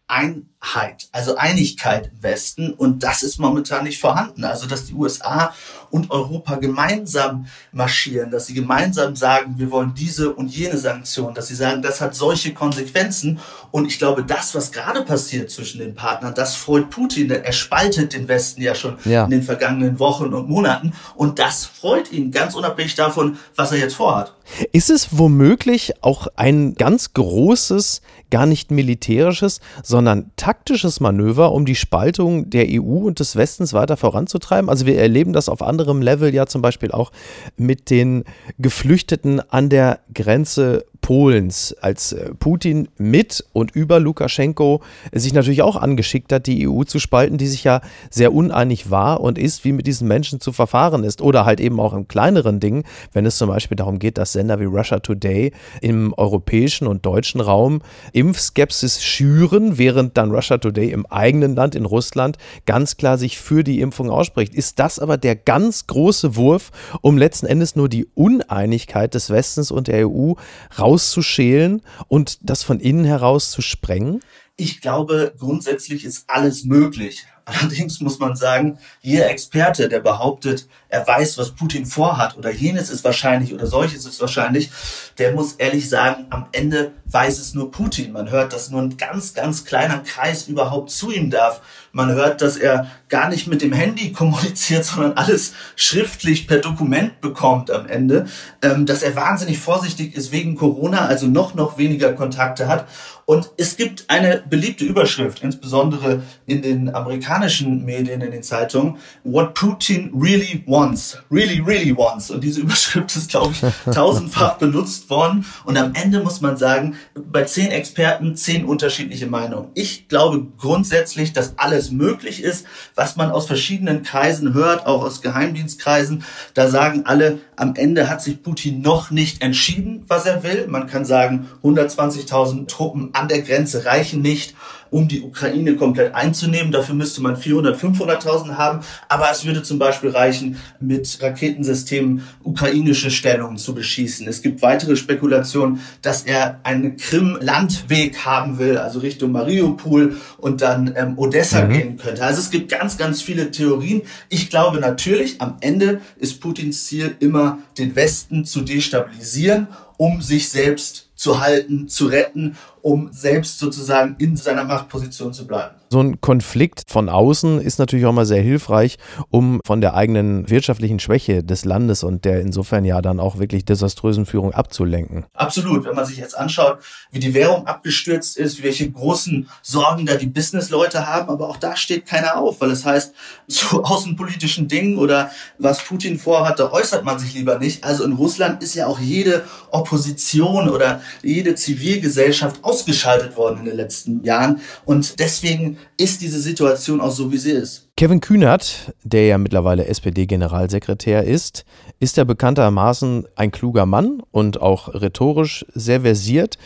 Einheit, 0.63 1.09
also 1.13 1.37
Einigkeit 1.37 2.11
im 2.13 2.23
Westen. 2.23 2.73
Und 2.73 3.03
das 3.03 3.23
ist 3.23 3.39
momentan 3.39 3.85
nicht 3.85 4.01
vorhanden. 4.01 4.45
Also, 4.45 4.67
dass 4.67 4.87
die 4.87 4.95
USA 4.95 5.53
und 5.91 6.11
Europa 6.11 6.57
gemeinsam 6.57 7.47
marschieren, 7.73 8.31
dass 8.31 8.47
sie 8.47 8.55
gemeinsam 8.55 9.17
sagen, 9.17 9.55
wir 9.59 9.71
wollen 9.71 9.95
diese 9.95 10.33
und 10.33 10.49
jene 10.49 10.79
Sanktionen, 10.79 11.35
dass 11.35 11.49
sie 11.49 11.55
sagen, 11.55 11.83
das 11.83 12.01
hat 12.01 12.15
solche 12.15 12.55
Konsequenzen. 12.55 13.41
Und 13.71 13.87
ich 13.87 13.99
glaube, 13.99 14.25
das, 14.25 14.55
was 14.55 14.73
gerade 14.73 15.03
passiert 15.03 15.51
zwischen 15.51 15.81
den 15.81 15.95
Partnern, 15.95 16.35
das 16.35 16.57
freut 16.57 16.91
Putin, 16.91 17.29
denn 17.29 17.45
er 17.45 17.53
spaltet 17.53 18.15
den 18.15 18.29
Westen 18.29 18.63
ja 18.63 18.75
schon 18.75 18.97
ja. 19.05 19.25
in 19.25 19.31
den 19.31 19.43
vergangenen 19.43 19.99
Wochen 19.99 20.33
und 20.33 20.49
Monaten. 20.49 20.93
Und 21.15 21.39
das 21.39 21.67
freut 21.67 22.13
ihn, 22.13 22.31
ganz 22.31 22.55
unabhängig 22.55 22.95
davon, 22.95 23.39
was 23.57 23.73
er 23.73 23.79
jetzt 23.79 23.95
vorhat. 23.95 24.35
Ist 24.73 24.91
es 24.91 25.19
womöglich 25.19 26.03
auch 26.03 26.27
ein 26.37 26.75
ganz 26.75 27.15
großes, 27.15 28.03
gar 28.31 28.47
nicht 28.47 28.71
militärisches, 28.71 29.61
sondern 29.83 30.31
taktisches 30.37 30.52
Manöver, 31.01 31.53
um 31.53 31.67
die 31.67 31.75
Spaltung 31.75 32.51
der 32.51 32.67
EU 32.69 33.07
und 33.07 33.21
des 33.21 33.37
Westens 33.37 33.73
weiter 33.73 33.97
voranzutreiben? 33.97 34.69
Also 34.69 34.87
wir 34.87 34.99
erleben 34.99 35.33
das 35.33 35.49
auf 35.49 35.63
anderem 35.63 36.03
Level 36.03 36.35
ja 36.35 36.47
zum 36.47 36.63
Beispiel 36.63 36.93
auch 36.93 37.13
mit 37.57 37.91
den 37.91 38.25
Geflüchteten 38.59 39.41
an 39.51 39.69
der 39.69 40.01
Grenze 40.15 40.85
Polens, 41.03 41.75
als 41.81 42.13
äh, 42.13 42.33
Putin 42.39 42.89
mit 42.97 43.45
und 43.53 43.73
über 43.73 44.01
Lukaschenko 44.01 44.81
sich 45.13 45.35
natürlich 45.35 45.63
auch 45.63 45.77
angeschickt 45.77 46.33
hat, 46.33 46.47
die 46.47 46.67
EU 46.67 46.85
zu 46.85 47.01
spalten, 47.01 47.37
die 47.37 47.49
sich 47.49 47.65
ja 47.65 47.83
sehr 48.09 48.33
uneinig 48.33 48.91
war 48.91 49.21
und 49.21 49.37
ist, 49.37 49.65
wie 49.65 49.73
mit 49.73 49.87
diesen 49.87 50.09
Menschen 50.09 50.41
zu 50.41 50.53
verfahren 50.53 51.03
ist. 51.05 51.21
Oder 51.21 51.45
halt 51.45 51.61
eben 51.61 51.81
auch 51.81 51.93
in 51.93 52.07
kleineren 52.07 52.61
Dingen, 52.61 52.85
wenn 53.13 53.27
es 53.27 53.37
zum 53.37 53.49
Beispiel 53.49 53.77
darum 53.77 53.99
geht, 53.99 54.17
dass 54.17 54.33
Sender 54.33 54.61
wie 54.61 54.65
Russia 54.65 55.01
Today 55.01 55.53
im 55.81 56.15
europäischen 56.17 56.87
und 56.87 57.05
deutschen 57.05 57.41
Raum 57.41 57.83
Impfskepsis 58.13 59.03
schüren, 59.03 59.79
während 59.79 60.17
dann 60.17 60.31
Russia 60.31 60.42
Today 60.43 60.91
im 60.91 61.07
eigenen 61.07 61.55
Land, 61.55 61.75
in 61.75 61.85
Russland, 61.85 62.39
ganz 62.67 62.97
klar 62.97 63.19
sich 63.19 63.39
für 63.39 63.65
die 63.65 63.81
Impfung 63.81 64.11
ausspricht. 64.11 64.55
Ist 64.55 64.79
das 64.79 64.99
aber 64.99 65.17
der 65.17 65.37
ganz 65.37 65.87
große 65.87 66.37
Wurf, 66.37 66.71
um 67.01 67.19
letzten 67.19 67.47
Endes 67.47 67.77
nur 67.77 67.89
die 67.89 68.07
Uneinigkeit 68.15 69.15
des 69.15 69.31
Westens 69.31 69.71
und 69.71 69.89
der 69.89 70.09
EU 70.09 70.33
raus 70.79 71.03
rauszuschälen 71.03 71.83
und 72.09 72.39
das 72.43 72.63
von 72.63 72.81
innen 72.81 73.05
heraus 73.05 73.51
zu 73.51 73.63
sprengen? 73.63 74.21
Ich 74.57 74.81
glaube, 74.81 75.35
grundsätzlich 75.39 76.05
ist 76.05 76.25
alles 76.29 76.65
möglich. 76.65 77.27
Allerdings 77.45 78.01
muss 78.01 78.19
man 78.21 78.37
sagen, 78.37 78.79
jeder 79.01 79.29
Experte, 79.29 79.89
der 79.89 80.01
behauptet, 80.01 80.69
er 80.89 81.07
weiß, 81.07 81.39
was 81.39 81.53
Putin 81.53 81.87
vorhat 81.87 82.37
oder 82.37 82.51
jenes 82.51 82.91
ist 82.91 83.03
wahrscheinlich 83.03 83.53
oder 83.53 83.67
solches 83.67 84.07
ist 84.07 84.21
wahrscheinlich, 84.21 84.71
der 85.19 85.33
muss 85.33 85.55
ehrlich 85.55 85.89
sagen, 85.89 86.27
am 86.31 86.47
Ende 86.53 86.93
weiß 87.07 87.41
es 87.41 87.55
nur 87.55 87.71
Putin. 87.71 88.13
Man 88.13 88.31
hört, 88.31 88.53
dass 88.53 88.71
nur 88.71 88.81
ein 88.81 88.97
ganz, 88.97 89.35
ganz 89.35 89.65
kleiner 89.65 89.99
Kreis 90.01 90.49
überhaupt 90.49 90.91
zu 90.91 91.11
ihm 91.11 91.31
darf. 91.31 91.63
Man 91.93 92.11
hört, 92.11 92.43
dass 92.43 92.57
er 92.57 92.87
gar 93.09 93.29
nicht 93.29 93.47
mit 93.49 93.61
dem 93.61 93.73
Handy 93.73 94.13
kommuniziert, 94.13 94.85
sondern 94.85 95.15
alles 95.15 95.55
schriftlich 95.77 96.47
per 96.47 96.59
Dokument 96.59 97.21
bekommt 97.21 97.71
am 97.71 97.87
Ende. 97.87 98.27
Ähm, 98.63 98.87
dass 98.87 99.03
er 99.03 99.17
wahnsinnig 99.17 99.59
vorsichtig 99.59 100.15
ist 100.15 100.31
wegen 100.31 100.57
Corona, 100.57 101.07
also 101.07 101.27
noch, 101.27 101.55
noch 101.55 101.77
weniger 101.77 102.13
Kontakte 102.13 102.69
hat. 102.69 102.87
Und 103.25 103.51
es 103.57 103.77
gibt 103.77 104.05
eine 104.09 104.43
beliebte 104.49 104.85
Überschrift, 104.85 105.43
insbesondere 105.43 106.23
in 106.47 106.61
den 106.61 106.95
amerikanischen 106.95 107.32
Medien, 107.39 108.21
in 108.21 108.31
den 108.31 108.43
Zeitungen, 108.43 108.97
What 109.25 109.55
Putin 109.55 110.13
really 110.15 110.63
wants, 110.67 111.19
really, 111.31 111.61
really 111.61 111.97
wants. 111.97 112.31
Und 112.31 112.43
diese 112.43 112.61
Überschrift 112.63 113.15
ist, 113.17 113.31
glaube 113.31 113.53
ich, 113.53 113.93
tausendfach 113.95 114.59
benutzt 114.59 115.09
worden. 115.11 115.45
Und 115.65 115.77
am 115.77 115.95
Ende 115.95 116.21
muss 116.21 116.41
man 116.41 116.57
sagen, 116.57 116.97
bei 117.15 117.45
zehn 117.45 117.71
Experten 117.71 118.37
zehn 118.37 118.65
unterschiedliche 118.65 119.27
Meinungen. 119.27 119.71
Ich 119.75 120.09
glaube 120.09 120.47
grundsätzlich, 120.59 121.33
dass 121.33 121.59
alles 121.59 121.91
möglich 121.91 122.43
ist, 122.43 122.67
was 122.95 123.17
man 123.17 123.31
aus 123.31 123.47
verschiedenen 123.47 124.03
Kreisen 124.03 124.55
hört, 124.55 124.87
auch 124.87 125.03
aus 125.03 125.23
Geheimdienstkreisen. 125.23 126.25
Da 126.55 126.69
sagen 126.69 127.03
alle, 127.07 127.39
am 127.57 127.75
Ende 127.77 128.09
hat 128.09 128.23
sich 128.23 128.43
Putin 128.43 128.81
noch 128.83 129.11
nicht 129.11 129.43
entschieden, 129.43 130.05
was 130.09 130.27
er 130.27 130.43
will. 130.43 130.67
Man 130.69 130.87
kann 130.87 131.05
sagen, 131.05 131.49
120.000 131.63 132.67
Truppen 132.67 133.11
an 133.15 133.29
der 133.29 133.43
Grenze 133.43 133.85
reichen 133.85 134.23
nicht 134.23 134.55
um 134.93 135.09
die 135.09 135.23
Ukraine 135.23 135.75
komplett 135.75 136.15
einzunehmen. 136.15 136.71
Dafür 136.71 136.95
müsste 136.95 137.23
man 137.23 137.37
400, 137.37 137.81
500.000 137.81 138.57
haben. 138.57 138.81
Aber 139.09 139.31
es 139.33 139.45
würde 139.45 139.63
zum 139.63 139.79
Beispiel 139.79 140.11
reichen, 140.11 140.59
mit 140.81 141.19
Raketensystemen 141.21 142.23
ukrainische 142.45 143.11
Stellungen 143.11 143.57
zu 143.57 143.75
beschießen. 143.75 144.29
Es 144.29 144.43
gibt 144.43 144.61
weitere 144.61 144.97
Spekulationen, 144.97 145.81
dass 146.03 146.23
er 146.25 146.61
einen 146.63 146.99
Krim-Landweg 146.99 148.19
haben 148.27 148.59
will, 148.59 148.77
also 148.77 148.99
Richtung 148.99 149.33
Mariupol 149.33 150.17
und 150.37 150.61
dann 150.61 150.93
ähm, 150.95 151.19
Odessa 151.19 151.65
mhm. 151.65 151.73
gehen 151.73 151.97
könnte. 151.97 152.23
Also 152.23 152.41
es 152.41 152.51
gibt 152.51 152.71
ganz, 152.71 152.99
ganz 152.99 153.23
viele 153.23 153.51
Theorien. 153.51 154.03
Ich 154.29 154.51
glaube 154.51 154.79
natürlich, 154.79 155.41
am 155.41 155.57
Ende 155.61 156.03
ist 156.17 156.41
Putins 156.41 156.85
Ziel 156.85 157.17
immer, 157.19 157.61
den 157.79 157.97
Westen 157.97 158.45
zu 158.45 158.61
destabilisieren, 158.61 159.69
um 159.97 160.21
sich 160.21 160.51
selbst 160.51 161.09
zu 161.15 161.41
halten, 161.41 161.89
zu 161.89 162.07
retten 162.07 162.57
um 162.83 163.09
selbst 163.13 163.59
sozusagen 163.59 164.17
in 164.19 164.37
seiner 164.37 164.65
Machtposition 164.65 165.33
zu 165.33 165.47
bleiben. 165.47 165.77
So 165.93 166.01
ein 166.01 166.23
Konflikt 166.23 166.85
von 166.87 167.11
außen 167.11 167.61
ist 167.61 167.79
natürlich 167.79 168.07
auch 168.07 168.15
mal 168.15 168.25
sehr 168.25 168.41
hilfreich, 168.41 168.97
um 169.29 169.61
von 169.67 169.83
der 169.83 169.93
eigenen 169.95 170.49
wirtschaftlichen 170.49 170.99
Schwäche 170.99 171.45
des 171.45 171.67
Landes 171.67 172.03
und 172.03 172.25
der 172.25 172.41
insofern 172.41 172.87
ja 172.87 173.03
dann 173.03 173.21
auch 173.21 173.39
wirklich 173.39 173.67
desaströsen 173.67 174.25
Führung 174.25 174.55
abzulenken. 174.55 175.27
Absolut. 175.35 175.85
Wenn 175.85 175.95
man 175.95 176.07
sich 176.07 176.17
jetzt 176.17 176.35
anschaut, 176.35 176.79
wie 177.11 177.19
die 177.21 177.35
Währung 177.35 177.67
abgestürzt 177.67 178.39
ist, 178.39 178.63
welche 178.63 178.91
großen 178.91 179.51
Sorgen 179.61 180.07
da 180.07 180.15
die 180.15 180.29
Businessleute 180.29 181.07
haben, 181.07 181.29
aber 181.29 181.51
auch 181.51 181.59
da 181.59 181.77
steht 181.77 182.07
keiner 182.07 182.39
auf, 182.39 182.63
weil 182.63 182.71
es 182.71 182.87
heißt, 182.87 183.13
zu 183.49 183.85
außenpolitischen 183.85 184.69
Dingen 184.69 184.97
oder 184.97 185.31
was 185.59 185.85
Putin 185.85 186.19
vorhat, 186.19 186.59
da 186.59 186.73
äußert 186.73 187.05
man 187.05 187.19
sich 187.19 187.35
lieber 187.35 187.59
nicht. 187.59 187.85
Also 187.85 188.05
in 188.05 188.15
Russland 188.15 188.63
ist 188.63 188.75
ja 188.75 188.87
auch 188.87 188.99
jede 188.99 189.45
Opposition 189.71 190.71
oder 190.71 191.03
jede 191.23 191.55
Zivilgesellschaft 191.55 192.61
ausgeschaltet 192.73 193.37
worden 193.37 193.59
in 193.61 193.65
den 193.67 193.77
letzten 193.77 194.25
Jahren. 194.25 194.61
Und 194.87 195.21
deswegen 195.21 195.77
ist 195.99 196.23
diese 196.23 196.41
Situation 196.41 197.03
auch 197.03 197.11
so, 197.11 197.31
wie 197.31 197.37
sie 197.37 197.51
ist. 197.51 197.91
Kevin 197.99 198.21
Kühnert, 198.21 198.95
der 199.05 199.27
ja 199.27 199.37
mittlerweile 199.37 199.87
SPD-Generalsekretär 199.87 201.25
ist, 201.25 201.67
ist 202.01 202.17
ja 202.17 202.25
bekanntermaßen 202.25 203.27
ein 203.37 203.51
kluger 203.51 203.85
Mann 203.85 204.23
und 204.31 204.63
auch 204.63 204.89
rhetorisch 204.95 205.67
sehr 205.75 206.01
versiert. 206.01 206.57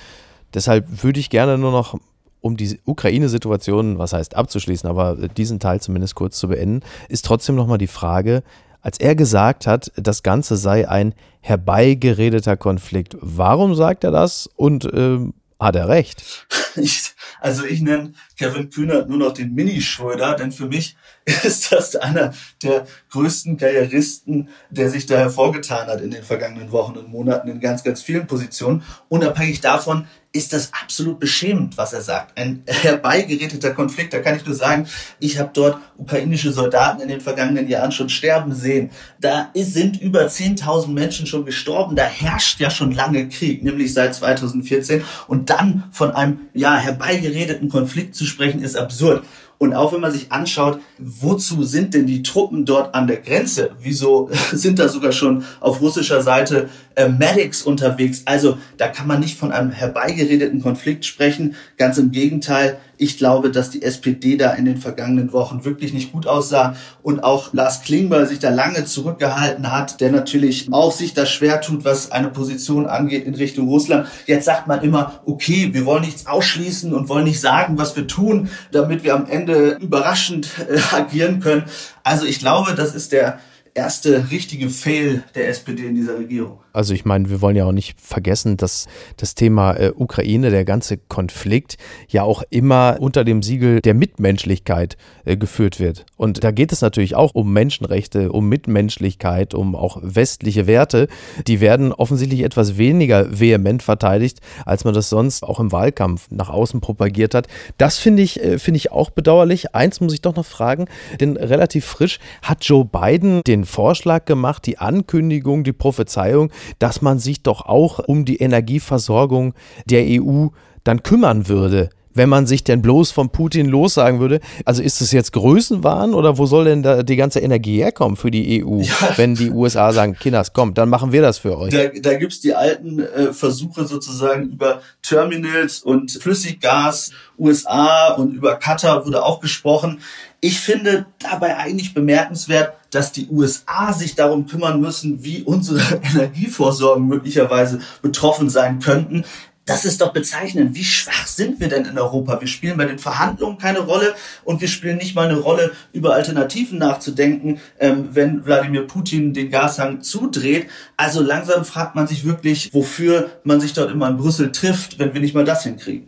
Deshalb 0.55 1.03
würde 1.03 1.19
ich 1.19 1.29
gerne 1.29 1.59
nur 1.59 1.73
noch 1.73 1.99
um 2.41 2.57
die 2.57 2.79
Ukraine-Situation, 2.85 3.99
was 3.99 4.13
heißt 4.13 4.37
abzuschließen, 4.37 4.89
aber 4.89 5.17
diesen 5.29 5.59
Teil 5.59 5.81
zumindest 5.81 6.15
kurz 6.15 6.39
zu 6.39 6.47
beenden, 6.47 6.87
ist 7.09 7.25
trotzdem 7.25 7.57
nochmal 7.57 7.79
die 7.79 7.89
Frage, 7.89 8.45
als 8.81 9.01
er 9.01 9.17
gesagt 9.17 9.67
hat, 9.67 9.91
das 9.97 10.23
Ganze 10.23 10.57
sei 10.57 10.89
ein 10.89 11.13
herbeigeredeter 11.41 12.57
Konflikt. 12.57 13.17
Warum 13.21 13.75
sagt 13.75 14.05
er 14.05 14.13
das 14.13 14.49
und 14.55 14.85
äh, 14.85 15.19
hat 15.59 15.77
er 15.77 15.89
recht? 15.89 16.47
Ich, 16.79 17.15
also 17.41 17.65
ich 17.65 17.81
nenne 17.81 18.13
Kevin 18.39 18.69
Kühnert 18.69 19.09
nur 19.09 19.17
noch 19.17 19.33
den 19.33 19.55
Mini-Schröder, 19.55 20.35
denn 20.35 20.53
für 20.53 20.67
mich 20.67 20.95
ist 21.25 21.73
das 21.73 21.97
einer 21.97 22.35
der 22.63 22.87
größten 23.09 23.57
Karrieristen, 23.57 24.51
der 24.69 24.91
sich 24.91 25.07
da 25.07 25.17
hervorgetan 25.17 25.87
hat 25.87 26.03
in 26.03 26.11
den 26.11 26.23
vergangenen 26.23 26.73
Wochen 26.73 26.99
und 26.99 27.09
Monaten 27.09 27.49
in 27.49 27.61
ganz, 27.61 27.83
ganz 27.83 28.03
vielen 28.03 28.27
Positionen. 28.27 28.83
Unabhängig 29.09 29.63
davon 29.63 30.07
ist 30.37 30.53
das 30.53 30.71
absolut 30.73 31.19
beschämend, 31.19 31.77
was 31.77 31.93
er 31.93 32.03
sagt. 32.03 32.39
Ein 32.39 32.63
herbeigeredeter 32.67 33.73
Konflikt. 33.73 34.13
Da 34.13 34.21
kann 34.21 34.37
ich 34.37 34.47
nur 34.47 34.55
sagen, 34.55 34.87
ich 35.19 35.39
habe 35.39 35.51
dort 35.53 35.79
ukrainische 35.97 36.53
Soldaten 36.53 37.01
in 37.01 37.09
den 37.09 37.21
vergangenen 37.21 37.69
Jahren 37.69 37.93
schon 37.93 38.09
sterben 38.09 38.55
sehen. 38.55 38.91
Da 39.21 39.51
sind 39.55 40.01
über 40.01 40.27
10.000 40.27 40.89
Menschen 40.89 41.27
schon 41.27 41.45
gestorben. 41.45 41.97
Da 41.97 42.05
herrscht 42.05 42.61
ja 42.61 42.71
schon 42.71 42.93
lange 42.93 43.29
Krieg, 43.29 43.63
nämlich 43.63 43.93
seit 43.93 44.15
2014. 44.15 45.03
Und 45.27 45.51
dann 45.51 45.85
von 45.91 46.11
einem 46.13 46.49
ja 46.55 46.77
herbeigeredeten 46.77 47.69
Konflikt 47.69 48.15
zu 48.15 48.25
sprechen, 48.25 48.63
ist 48.63 48.77
absurd. 48.77 49.25
Und 49.59 49.73
auch 49.73 49.93
wenn 49.93 50.01
man 50.01 50.13
sich 50.13 50.31
anschaut, 50.33 50.81
wozu 50.99 51.63
sind 51.65 51.95
denn 51.95 52.07
die 52.07 52.23
Truppen 52.23 52.65
dort 52.65 52.95
an 52.95 53.07
der 53.07 53.19
Grenze? 53.19 53.71
Wieso 53.81 54.31
sind 54.53 54.79
da 54.79 54.89
sogar 54.89 55.13
schon 55.13 55.45
auf 55.61 55.81
russischer 55.81 56.23
Seite 56.23 56.69
äh, 56.95 57.09
Medics 57.09 57.63
unterwegs? 57.63 58.23
Also 58.27 58.59
da 58.77 58.89
kann 58.89 59.07
man 59.07 59.21
nicht 59.21 59.39
von 59.39 59.53
einem 59.53 59.71
herbeigeredeten 59.71 60.61
Konflikt 60.61 61.05
sprechen. 61.05 61.55
Ganz 61.79 61.99
im 61.99 62.11
Gegenteil, 62.11 62.79
Ich 62.99 63.19
glaube, 63.19 63.51
dass 63.51 63.71
die 63.71 63.83
SPD 63.83 64.37
da 64.37 64.53
in 64.53 64.65
den 64.65 64.79
vergangenen 64.79 65.33
Wochen 65.33 65.65
wirklich 65.65 65.93
nicht 65.93 66.13
gut 66.13 66.27
aussah 66.27 66.77
und 67.03 67.23
auch 67.23 67.53
Lars 67.53 67.83
Klingbeil 67.83 68.27
sich 68.27 68.39
da 68.39 68.51
lange 68.51 68.85
zurückgehalten 68.85 69.71
hat, 69.71 70.01
der 70.01 70.11
natürlich 70.11 70.69
auch 70.73 70.93
sich 70.93 71.15
da 71.15 71.27
schwer 71.27 71.61
tut, 71.61 71.85
was 71.85 72.11
eine 72.11 72.29
Position 72.29 72.87
angeht 72.87 73.25
in 73.25 73.35
Richtung 73.35 73.69
Russland. 73.69 74.09
Jetzt 74.27 74.47
sagt 74.47 74.67
man 74.67 74.83
immer, 74.83 75.21
okay, 75.27 75.71
wir 75.73 75.85
wollen 75.85 76.03
nichts 76.03 76.27
ausschließen 76.27 76.95
und 76.95 77.09
wollen 77.09 77.25
nicht 77.25 77.41
sagen, 77.41 77.79
was 77.79 77.97
wir 77.97 78.07
tun, 78.07 78.49
damit 78.73 79.05
wir 79.05 79.15
am 79.15 79.27
Ende 79.27 79.77
überraschend 79.81 80.49
äh, 80.69 80.79
agieren 80.95 81.41
können. 81.41 81.65
Also 82.03 82.25
ich 82.27 82.39
glaube, 82.39 82.75
das 82.75 82.95
ist 82.95 83.13
der 83.13 83.39
erste 83.77 84.31
richtige 84.31 84.71
Fail 84.71 85.23
der 85.35 85.49
SPD 85.49 85.87
in 85.87 85.95
dieser 85.95 86.19
Regierung. 86.19 86.59
Also 86.73 86.95
ich 86.95 87.05
meine, 87.05 87.31
wir 87.31 87.41
wollen 87.41 87.57
ja 87.57 87.65
auch 87.65 87.73
nicht 87.73 88.01
vergessen, 88.01 88.57
dass 88.57 88.87
das 89.17 89.35
Thema 89.35 89.73
äh, 89.75 89.93
Ukraine, 89.95 90.51
der 90.51 90.65
ganze 90.65 90.97
Konflikt 90.97 91.77
ja 92.09 92.23
auch 92.23 92.43
immer 92.51 92.97
unter 93.01 93.25
dem 93.25 93.43
Siegel 93.43 93.81
der 93.81 93.95
Mitmenschlichkeit 93.95 94.97
äh, 95.25 95.37
geführt 95.37 95.79
wird. 95.81 96.05
Und 96.17 96.45
da 96.45 96.51
geht 96.51 96.73
es 96.73 96.81
natürlich 96.81 97.15
auch 97.15 97.35
um 97.35 97.53
Menschenrechte, 97.53 98.33
um 98.33 98.49
Mitmenschlichkeit, 98.49 99.55
um 99.55 99.75
auch 99.75 99.99
westliche 100.03 100.67
Werte. 100.67 101.09
Die 101.47 101.61
werden 101.61 101.93
offensichtlich 101.93 102.43
etwas 102.43 102.79
weniger 102.79 103.39
vehement 103.39 103.83
verteidigt, 103.83 104.41
als 104.65 104.85
man 104.85 104.95
das 104.95 105.09
sonst 105.11 105.45
auch 105.45 105.61
im 105.61 105.73
Wahlkampf 105.73 106.29
nach 106.31 106.49
außen 106.49 106.81
propagiert 106.81 107.35
hat. 107.35 107.47
Das 107.79 107.99
finde 107.99 108.23
ich, 108.23 108.43
äh, 108.43 108.59
finde 108.59 108.79
ich 108.79 108.93
auch 108.93 109.11
bedauerlich. 109.11 109.75
Eins 109.75 110.01
muss 110.01 110.15
ich 110.15 110.23
doch 110.23 110.37
noch 110.37 110.47
fragen, 110.47 110.87
denn 111.21 111.37
relativ 111.37 111.85
frisch 111.85 112.19
hat 112.43 112.65
Joe 112.65 112.85
Biden 112.85 113.43
den 113.47 113.66
Vorschlag 113.67 114.25
gemacht, 114.25 114.67
die 114.67 114.79
Ankündigung, 114.79 115.65
die 115.65 115.73
Prophezeiung, 115.73 116.51
dass 116.79 117.03
man 117.03 117.19
sich 117.19 117.43
doch 117.43 117.67
auch 117.67 117.99
um 117.99 118.25
die 118.25 118.37
Energieversorgung 118.37 119.55
der 119.85 120.05
EU 120.09 120.49
dann 120.85 121.03
kümmern 121.03 121.49
würde 121.49 121.91
wenn 122.17 122.29
man 122.29 122.47
sich 122.47 122.65
denn 122.65 122.83
bloß 122.83 123.11
von 123.11 123.31
Putin 123.31 123.67
lossagen 123.67 124.21
würde. 124.21 124.41
Also 124.65 124.83
ist 124.83 125.01
es 125.01 125.13
jetzt 125.13 125.33
Größenwahn 125.33 126.15
oder 126.15 126.39
wo 126.39 126.47
soll 126.47 126.65
denn 126.65 126.83
da 126.83 127.03
die 127.03 127.17
ganze 127.17 127.41
Energie 127.41 127.79
herkommen 127.79 128.17
für 128.17 128.31
die 128.31 128.65
EU, 128.65 128.81
ja. 128.81 128.95
wenn 129.17 129.35
die 129.35 129.51
USA 129.51 129.93
sagen, 129.93 130.17
Kinders, 130.19 130.53
komm, 130.53 130.75
dann 130.75 130.89
machen 130.89 131.13
wir 131.13 131.23
das 131.23 131.39
für 131.39 131.59
euch. 131.59 131.73
Da, 131.73 131.89
da 131.89 132.15
gibt's 132.15 132.41
die 132.41 132.55
alten 132.55 133.01
äh, 133.01 133.33
Versuche 133.33 133.87
sozusagen 133.87 134.51
über 134.51 134.81
Terminals 135.03 135.83
und 135.83 136.11
Flüssiggas, 136.11 137.13
USA 137.39 138.15
und 138.15 138.35
über 138.35 138.57
Katar 138.57 139.05
wurde 139.05 139.23
auch 139.23 139.41
gesprochen. 139.41 140.01
Ich 140.41 140.61
finde 140.61 141.07
dabei 141.19 141.57
eigentlich 141.57 141.95
bemerkenswert, 141.95 142.75
dass 142.91 143.13
die 143.13 143.29
USA 143.29 143.93
sich 143.93 144.15
darum 144.15 144.47
kümmern 144.47 144.81
müssen, 144.81 145.23
wie 145.25 145.43
unsere 145.43 145.81
Energievorsorgen 146.03 147.07
möglicherweise 147.07 147.81
betroffen 148.01 148.49
sein 148.49 148.79
könnten. 148.79 149.25
Das 149.67 149.85
ist 149.85 150.01
doch 150.01 150.13
bezeichnend. 150.13 150.77
Wie 150.77 150.85
schwach 150.85 151.27
sind 151.27 151.59
wir 151.59 151.69
denn 151.69 151.85
in 151.87 151.99
Europa? 151.99 152.41
Wir 152.41 152.47
spielen 152.47 152.77
bei 152.77 152.85
den 152.85 153.01
Verhandlungen 153.01 153.59
keine 153.59 153.81
Rolle 153.81 154.15
und 154.45 154.61
wir 154.61 154.69
spielen 154.69 154.97
nicht 154.97 155.17
mal 155.17 155.29
eine 155.29 155.39
Rolle, 155.39 155.73
über 155.93 156.15
Alternativen 156.15 156.79
nachzudenken, 156.79 157.61
ähm, 157.81 158.11
wenn 158.13 158.47
Wladimir 158.47 158.87
Putin 158.87 159.35
den 159.35 159.51
Gashang 159.51 160.03
zudreht. 160.03 160.69
Also 160.97 161.21
langsam 161.21 161.65
fragt 161.65 161.97
man 161.97 162.07
sich 162.07 162.25
wirklich, 162.25 162.73
wofür 162.73 163.31
man 163.43 163.61
sich 163.61 163.73
dort 163.73 163.91
immer 163.91 164.09
in 164.09 164.17
Brüssel 164.17 164.53
trifft, 164.53 165.01
wenn 165.01 165.15
wir 165.15 165.21
nicht 165.21 165.35
mal 165.35 165.45
das 165.45 165.65
hinkriegen. 165.65 166.07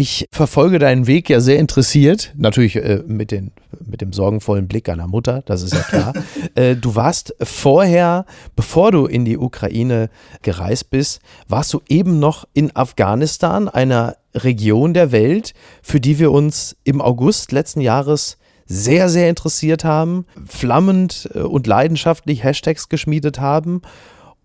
Ich 0.00 0.28
verfolge 0.30 0.78
deinen 0.78 1.08
Weg 1.08 1.28
ja 1.28 1.40
sehr 1.40 1.58
interessiert, 1.58 2.32
natürlich 2.36 2.76
äh, 2.76 3.02
mit, 3.08 3.32
den, 3.32 3.50
mit 3.84 4.00
dem 4.00 4.12
sorgenvollen 4.12 4.68
Blick 4.68 4.88
einer 4.88 5.08
Mutter, 5.08 5.42
das 5.44 5.64
ist 5.64 5.74
ja 5.74 5.80
klar. 5.80 6.12
äh, 6.54 6.76
du 6.76 6.94
warst 6.94 7.34
vorher, 7.42 8.24
bevor 8.54 8.92
du 8.92 9.06
in 9.06 9.24
die 9.24 9.36
Ukraine 9.36 10.08
gereist 10.42 10.90
bist, 10.90 11.20
warst 11.48 11.74
du 11.74 11.80
eben 11.88 12.20
noch 12.20 12.46
in 12.54 12.76
Afghanistan 12.76 13.68
einer 13.68 14.14
Region 14.36 14.94
der 14.94 15.10
Welt, 15.10 15.52
für 15.82 15.98
die 15.98 16.20
wir 16.20 16.30
uns 16.30 16.76
im 16.84 17.00
August 17.00 17.50
letzten 17.50 17.80
Jahres 17.80 18.38
sehr, 18.66 19.08
sehr 19.08 19.28
interessiert 19.28 19.82
haben, 19.82 20.26
flammend 20.46 21.28
äh, 21.34 21.40
und 21.40 21.66
leidenschaftlich 21.66 22.44
Hashtags 22.44 22.88
geschmiedet 22.88 23.40
haben. 23.40 23.82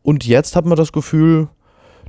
Und 0.01 0.25
jetzt 0.25 0.55
hat 0.55 0.65
man 0.65 0.77
das 0.77 0.91
Gefühl, 0.91 1.48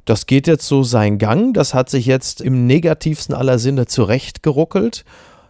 das 0.04 0.26
geht 0.26 0.46
jetzt 0.46 0.66
so 0.66 0.82
seinen 0.82 1.18
Gang, 1.18 1.54
das 1.54 1.74
hat 1.74 1.88
sich 1.88 2.06
jetzt 2.06 2.40
im 2.40 2.66
negativsten 2.66 3.34
aller 3.34 3.58
Sinne 3.58 3.86
zurechtgeruckelt. 3.86 5.04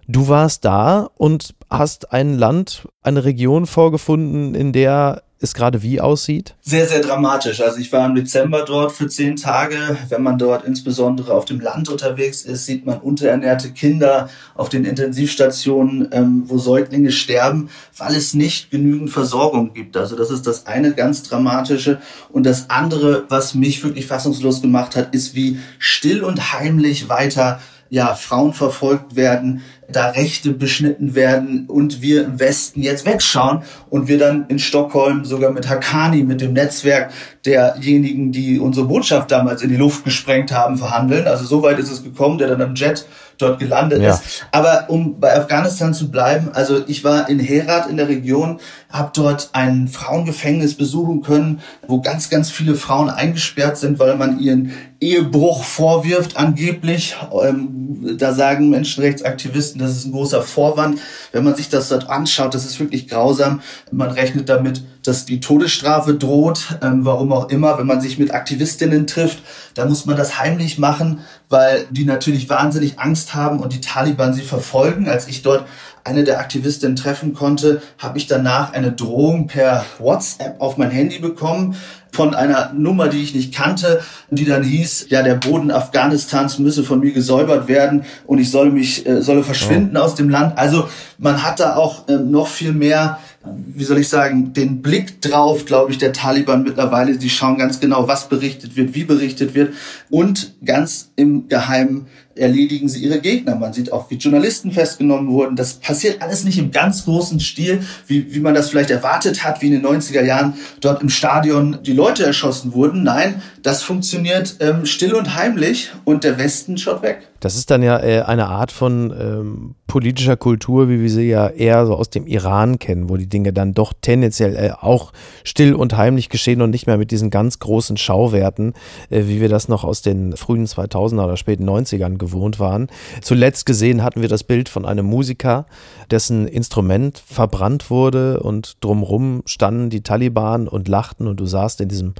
Du 0.07 0.29
warst 0.29 0.65
da 0.65 1.11
und 1.17 1.55
hast 1.71 2.13
ein 2.13 2.39
Land, 2.39 2.87
eine 3.03 3.25
Region 3.25 3.67
vorgefunden, 3.67 4.55
in 4.55 4.73
der 4.73 5.23
es 5.45 5.55
gerade 5.55 5.83
wie 5.83 6.01
aussieht? 6.01 6.55
Sehr, 6.63 6.87
sehr 6.87 7.01
dramatisch. 7.01 7.61
Also 7.61 7.79
ich 7.79 7.93
war 7.93 8.05
im 8.07 8.15
Dezember 8.15 8.65
dort 8.65 8.93
für 8.93 9.07
zehn 9.09 9.37
Tage. 9.37 9.97
Wenn 10.09 10.23
man 10.23 10.39
dort 10.39 10.65
insbesondere 10.65 11.33
auf 11.33 11.45
dem 11.45 11.61
Land 11.61 11.89
unterwegs 11.89 12.43
ist, 12.43 12.67
sieht 12.67 12.85
man 12.85 12.99
unterernährte 12.99 13.71
Kinder 13.71 14.29
auf 14.55 14.69
den 14.69 14.85
Intensivstationen, 14.85 16.09
ähm, 16.13 16.45
wo 16.47 16.59
Säuglinge 16.59 17.13
sterben, 17.13 17.71
weil 17.97 18.17
es 18.17 18.35
nicht 18.35 18.71
genügend 18.71 19.11
Versorgung 19.11 19.73
gibt. 19.73 19.97
Also 19.97 20.17
das 20.17 20.31
ist 20.31 20.47
das 20.47 20.67
eine 20.67 20.93
ganz 20.95 21.23
dramatische. 21.23 22.01
Und 22.33 22.45
das 22.45 22.71
andere, 22.71 23.25
was 23.29 23.55
mich 23.55 23.85
wirklich 23.85 24.07
fassungslos 24.07 24.61
gemacht 24.61 24.97
hat, 24.97 25.15
ist, 25.15 25.35
wie 25.35 25.59
still 25.79 26.25
und 26.25 26.53
heimlich 26.53 27.09
weiter 27.09 27.61
ja, 27.91 28.15
Frauen 28.15 28.53
verfolgt 28.53 29.15
werden, 29.15 29.63
da 29.89 30.11
Rechte 30.11 30.53
beschnitten 30.53 31.15
werden 31.15 31.67
und 31.67 32.03
wir 32.03 32.25
im 32.25 32.41
Westen 32.41 32.83
jetzt 32.83 33.07
wegschauen 33.07 33.63
und 33.91 34.09
wir 34.09 34.19
dann 34.19 34.47
in 34.49 34.59
Stockholm 34.59 35.25
sogar 35.25 35.51
mit 35.51 35.69
Hakani, 35.69 36.23
mit 36.23 36.41
dem 36.41 36.53
Netzwerk 36.53 37.13
derjenigen, 37.45 38.33
die 38.33 38.59
unsere 38.59 38.87
Botschaft 38.87 39.31
damals 39.31 39.63
in 39.63 39.69
die 39.69 39.77
Luft 39.77 40.05
gesprengt 40.05 40.53
haben, 40.53 40.79
verhandeln. 40.79 41.27
Also 41.27 41.45
so 41.45 41.63
weit 41.63 41.79
ist 41.79 41.91
es 41.91 42.03
gekommen, 42.03 42.39
der 42.39 42.49
dann 42.49 42.63
am 42.63 42.75
Jet 42.75 43.07
dort 43.39 43.59
gelandet 43.59 44.01
ja. 44.01 44.15
ist. 44.15 44.47
Aber 44.53 44.85
um 44.89 45.21
bei 45.21 45.37
Afghanistan 45.37 45.93
zu 45.93 46.11
bleiben, 46.11 46.51
also 46.53 46.83
ich 46.87 47.05
war 47.05 47.29
in 47.29 47.39
Herat 47.39 47.89
in 47.89 47.97
der 47.97 48.09
Region, 48.09 48.61
habe 48.89 49.11
dort 49.15 49.51
ein 49.53 49.89
Frauengefängnis 49.89 50.75
besuchen 50.75 51.23
können, 51.23 51.61
wo 51.87 52.01
ganz, 52.01 52.31
ganz 52.31 52.51
viele 52.51 52.77
Frauen 52.77 53.11
eingesperrt 53.11 53.77
sind, 53.77 53.99
weil 53.99 54.17
man 54.17 54.39
ihren 54.39 54.73
Ehebruch 55.01 55.65
vorwirft, 55.65 56.37
angeblich. 56.37 57.17
Ähm, 57.43 58.17
da 58.19 58.33
sagen 58.33 58.71
Menschenrechtsaktivisten, 58.71 59.81
das 59.81 59.97
ist 59.97 60.07
ein 60.07 60.13
großer 60.13 60.43
Vorwand. 60.43 60.99
Wenn 61.33 61.45
man 61.45 61.55
sich 61.55 61.69
das 61.69 61.89
dort 61.89 62.09
anschaut, 62.09 62.55
das 62.55 62.65
ist 62.65 62.79
wirklich 62.81 63.09
grausam. 63.09 63.61
Man 63.91 64.11
rechnet 64.11 64.49
damit, 64.49 64.83
dass 65.05 65.27
die 65.27 65.41
Todesstrafe 65.41 66.15
droht, 66.15 66.79
ähm, 66.83 67.05
warum 67.05 67.33
auch 67.33 67.49
immer. 67.51 67.79
Wenn 67.79 67.87
man 67.87 68.01
sich 68.01 68.19
mit 68.19 68.33
Aktivistinnen 68.33 69.07
trifft, 69.07 69.43
dann 69.75 69.89
muss 69.89 70.07
man 70.07 70.17
das 70.17 70.39
heimlich 70.39 70.79
machen, 70.79 71.21
weil 71.49 71.87
die 71.91 72.05
natürlich 72.05 72.49
wahnsinnig 72.49 72.99
Angst 72.99 73.35
haben 73.35 73.61
und 73.61 73.73
die 73.73 73.81
Taliban 73.81 74.33
sie 74.33 74.43
verfolgen. 74.43 75.09
Als 75.09 75.29
ich 75.29 75.43
dort 75.43 75.67
eine 76.05 76.25
der 76.25 76.39
Aktivistinnen 76.39 76.97
treffen 76.97 77.33
konnte, 77.33 77.83
habe 77.99 78.19
ich 78.19 78.27
danach 78.27 78.73
eine 78.73 78.93
Drohung 78.93 79.47
per 79.47 79.85
WhatsApp 79.99 80.61
auf 80.61 80.77
mein 80.77 80.91
Handy 80.91 81.19
bekommen 81.19 81.77
von 82.13 82.35
einer 82.35 82.73
Nummer, 82.73 83.09
die 83.09 83.23
ich 83.23 83.35
nicht 83.35 83.53
kannte, 83.53 84.01
die 84.31 84.45
dann 84.45 84.63
hieß, 84.63 85.07
ja, 85.09 85.23
der 85.23 85.35
Boden 85.35 85.73
Afghanistans 85.73 86.61
müsse 86.61 86.85
von 86.85 87.01
mir 87.01 87.13
gesäubert 87.13 87.67
werden 87.67 88.05
und 88.27 88.39
ich 88.39 88.53
solle 88.53 88.71
mich, 88.71 89.05
äh, 89.05 89.21
solle 89.21 89.43
verschwinden 89.43 89.97
oh. 89.97 90.01
aus 90.01 90.15
dem 90.15 90.29
Land. 90.29 90.57
Also 90.57 90.89
man 91.19 91.43
hat 91.43 91.59
da 91.59 91.75
auch 91.75 92.07
äh, 92.09 92.13
noch 92.13 92.47
viel 92.47 92.73
mehr 92.73 93.19
wie 93.45 93.85
soll 93.85 93.99
ich 93.99 94.09
sagen, 94.09 94.53
den 94.53 94.81
Blick 94.81 95.21
drauf, 95.21 95.67
glaube 95.67 95.91
ich, 95.91 95.99
der 95.99 96.13
Taliban 96.13 96.63
mittlerweile. 96.63 97.19
Die 97.19 97.31
schauen 97.31 97.59
ganz 97.59 97.81
genau, 97.81 98.09
was 98.09 98.29
berichtet 98.29 98.77
wird, 98.77 98.95
wie 98.95 99.05
berichtet 99.05 99.55
wird 99.55 99.75
und 100.11 100.55
ganz 100.65 101.11
im 101.17 101.49
Geheimen 101.49 102.07
erledigen 102.37 102.89
sie 102.89 103.05
ihre 103.05 103.21
Gegner. 103.21 103.55
Man 103.55 103.73
sieht 103.73 103.93
auch, 103.93 104.11
wie 104.11 104.17
Journalisten 104.17 104.73
festgenommen 104.73 105.31
wurden. 105.31 105.57
Das 105.57 105.75
passiert 105.75 106.23
alles 106.23 106.45
nicht 106.45 106.59
im 106.59 106.71
ganz 106.71 107.05
großen 107.05 107.41
Stil, 107.41 107.83
wie, 108.07 108.35
wie 108.35 108.41
man 108.41 108.55
das 108.55 108.71
vielleicht 108.71 108.91
erwartet 108.91 109.45
hat, 109.45 109.63
wie 109.63 109.67
in 109.67 109.73
den 109.73 109.87
90er 109.87 110.23
Jahren 110.23 110.55
dort 110.81 111.03
im 111.03 111.09
Stadion 111.09 111.79
die 111.83 111.93
Leute 111.93 112.25
erschossen 112.25 112.73
wurden. 112.73 113.03
Nein, 113.03 113.43
das 113.63 113.83
funktioniert 113.83 114.57
ähm, 114.61 114.87
still 114.87 115.15
und 115.15 115.37
heimlich 115.37 115.91
und 116.05 116.25
der 116.25 116.39
Westen 116.39 116.77
schaut 116.77 117.03
weg. 117.03 117.29
Das 117.45 117.57
ist 117.57 117.71
dann 117.71 117.83
ja 117.83 117.99
äh, 117.99 118.23
eine 118.23 118.47
Art 118.47 118.73
von 118.73 119.13
ähm, 119.21 119.75
politischer 119.87 120.39
Kultur, 120.39 120.89
wie 120.89 121.03
wir 121.03 121.11
sie 121.11 121.29
ja 121.29 121.49
eher 121.49 121.85
so 121.85 121.95
aus 121.95 122.09
dem 122.09 122.27
Iran 122.27 122.79
kennen, 122.79 123.11
wo 123.11 123.19
die 123.19 123.29
Dinge 123.29 123.53
dann 123.53 123.75
doch 123.75 123.93
tendenziell 124.01 124.57
äh, 124.57 124.71
auch 124.73 125.13
still 125.45 125.75
und 125.75 125.95
heimlich 125.95 126.31
geschehen 126.31 126.63
und 126.63 126.71
nicht 126.71 126.87
mehr 126.87 126.97
mit 126.97 127.11
diesen 127.11 127.29
ganz 127.29 127.59
großen 127.59 127.99
Schauwerten, 127.99 128.73
äh, 129.11 129.25
wie 129.27 129.43
wir 129.43 129.51
das 129.51 129.69
noch 129.69 129.85
aus 129.85 130.01
den 130.01 130.35
frühen 130.37 130.67
2000er 130.67 131.25
oder 131.25 131.37
späten 131.37 131.69
90ern 131.69 132.17
gewohnt 132.25 132.59
waren. 132.61 132.89
Zuletzt 133.23 133.67
gesehen 133.67 134.03
hatten 134.03 134.23
wir 134.23 134.29
das 134.29 134.45
Bild 134.45 134.69
von 134.69 134.85
einem 134.85 135.07
Musiker, 135.07 135.67
dessen 136.11 136.47
Instrument 136.47 137.23
verbrannt 137.25 137.91
wurde 137.91 138.41
und 138.41 138.77
drumrum 138.81 139.43
standen 139.47 139.91
die 139.91 140.03
Taliban 140.03 140.69
und 140.69 140.89
lachten 140.89 141.27
und 141.27 141.39
du 141.39 141.47
sahst 141.47 141.81
in 141.81 141.89
diesem 141.89 142.15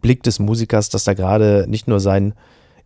Blick 0.00 0.22
des 0.22 0.38
Musikers, 0.38 0.88
dass 0.88 1.04
da 1.04 1.14
gerade 1.14 1.66
nicht 1.68 1.88
nur 1.88 2.00
sein 2.00 2.34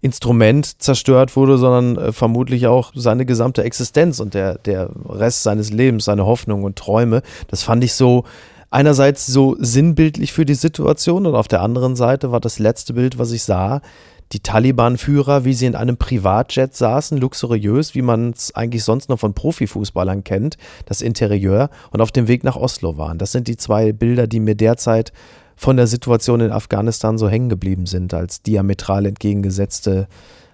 Instrument 0.01 0.83
zerstört 0.83 1.37
wurde, 1.37 1.59
sondern 1.59 1.97
äh, 1.97 2.13
vermutlich 2.13 2.67
auch 2.67 2.93
seine 2.95 3.25
gesamte 3.25 3.63
Existenz 3.63 4.19
und 4.19 4.35
der, 4.35 4.59
der 4.59 4.91
Rest 5.09 5.45
seines 5.45 5.71
Lebens, 5.71 6.07
seine 6.07 6.27
Hoffnungen 6.27 6.65
und 6.65 6.77
Träume. 6.77 7.23
Das 7.49 7.63
fand 7.63 7.85
ich 7.85 7.95
so 7.95 8.25
einerseits 8.73 9.27
so 9.27 9.57
sinnbildlich 9.61 10.33
für 10.33 10.45
die 10.45 10.55
Situation 10.55 11.27
und 11.27 11.37
auf 11.37 11.47
der 11.47 11.61
anderen 11.61 11.95
Seite 11.95 12.33
war 12.33 12.41
das 12.41 12.59
letzte 12.59 12.95
Bild, 12.95 13.19
was 13.19 13.31
ich 13.31 13.45
sah, 13.45 13.81
die 14.33 14.41
Taliban-Führer, 14.41 15.45
wie 15.45 15.53
sie 15.53 15.67
in 15.67 15.75
einem 15.75 15.97
Privatjet 15.97 16.75
saßen, 16.75 17.19
luxuriös, 17.19 17.95
wie 17.95 18.03
man 18.03 18.31
es 18.31 18.55
eigentlich 18.55 18.85
sonst 18.85 19.09
noch 19.09 19.19
von 19.19 19.35
Profifußballern 19.35 20.25
kennt, 20.25 20.57
das 20.87 21.03
Interieur, 21.03 21.71
und 21.91 22.01
auf 22.01 22.13
dem 22.13 22.29
Weg 22.29 22.45
nach 22.45 22.57
Oslo 22.57 22.97
waren. 22.97 23.19
Das 23.19 23.33
sind 23.33 23.49
die 23.49 23.57
zwei 23.57 23.93
Bilder, 23.93 24.27
die 24.27 24.41
mir 24.41 24.55
derzeit 24.55 25.13
von 25.55 25.77
der 25.77 25.87
Situation 25.87 26.41
in 26.41 26.51
Afghanistan 26.51 27.19
so 27.19 27.29
hängen 27.29 27.49
geblieben 27.49 27.87
sind, 27.87 28.15
als 28.15 28.43
diametral 28.43 29.07
entgegengesetzte 29.07 30.09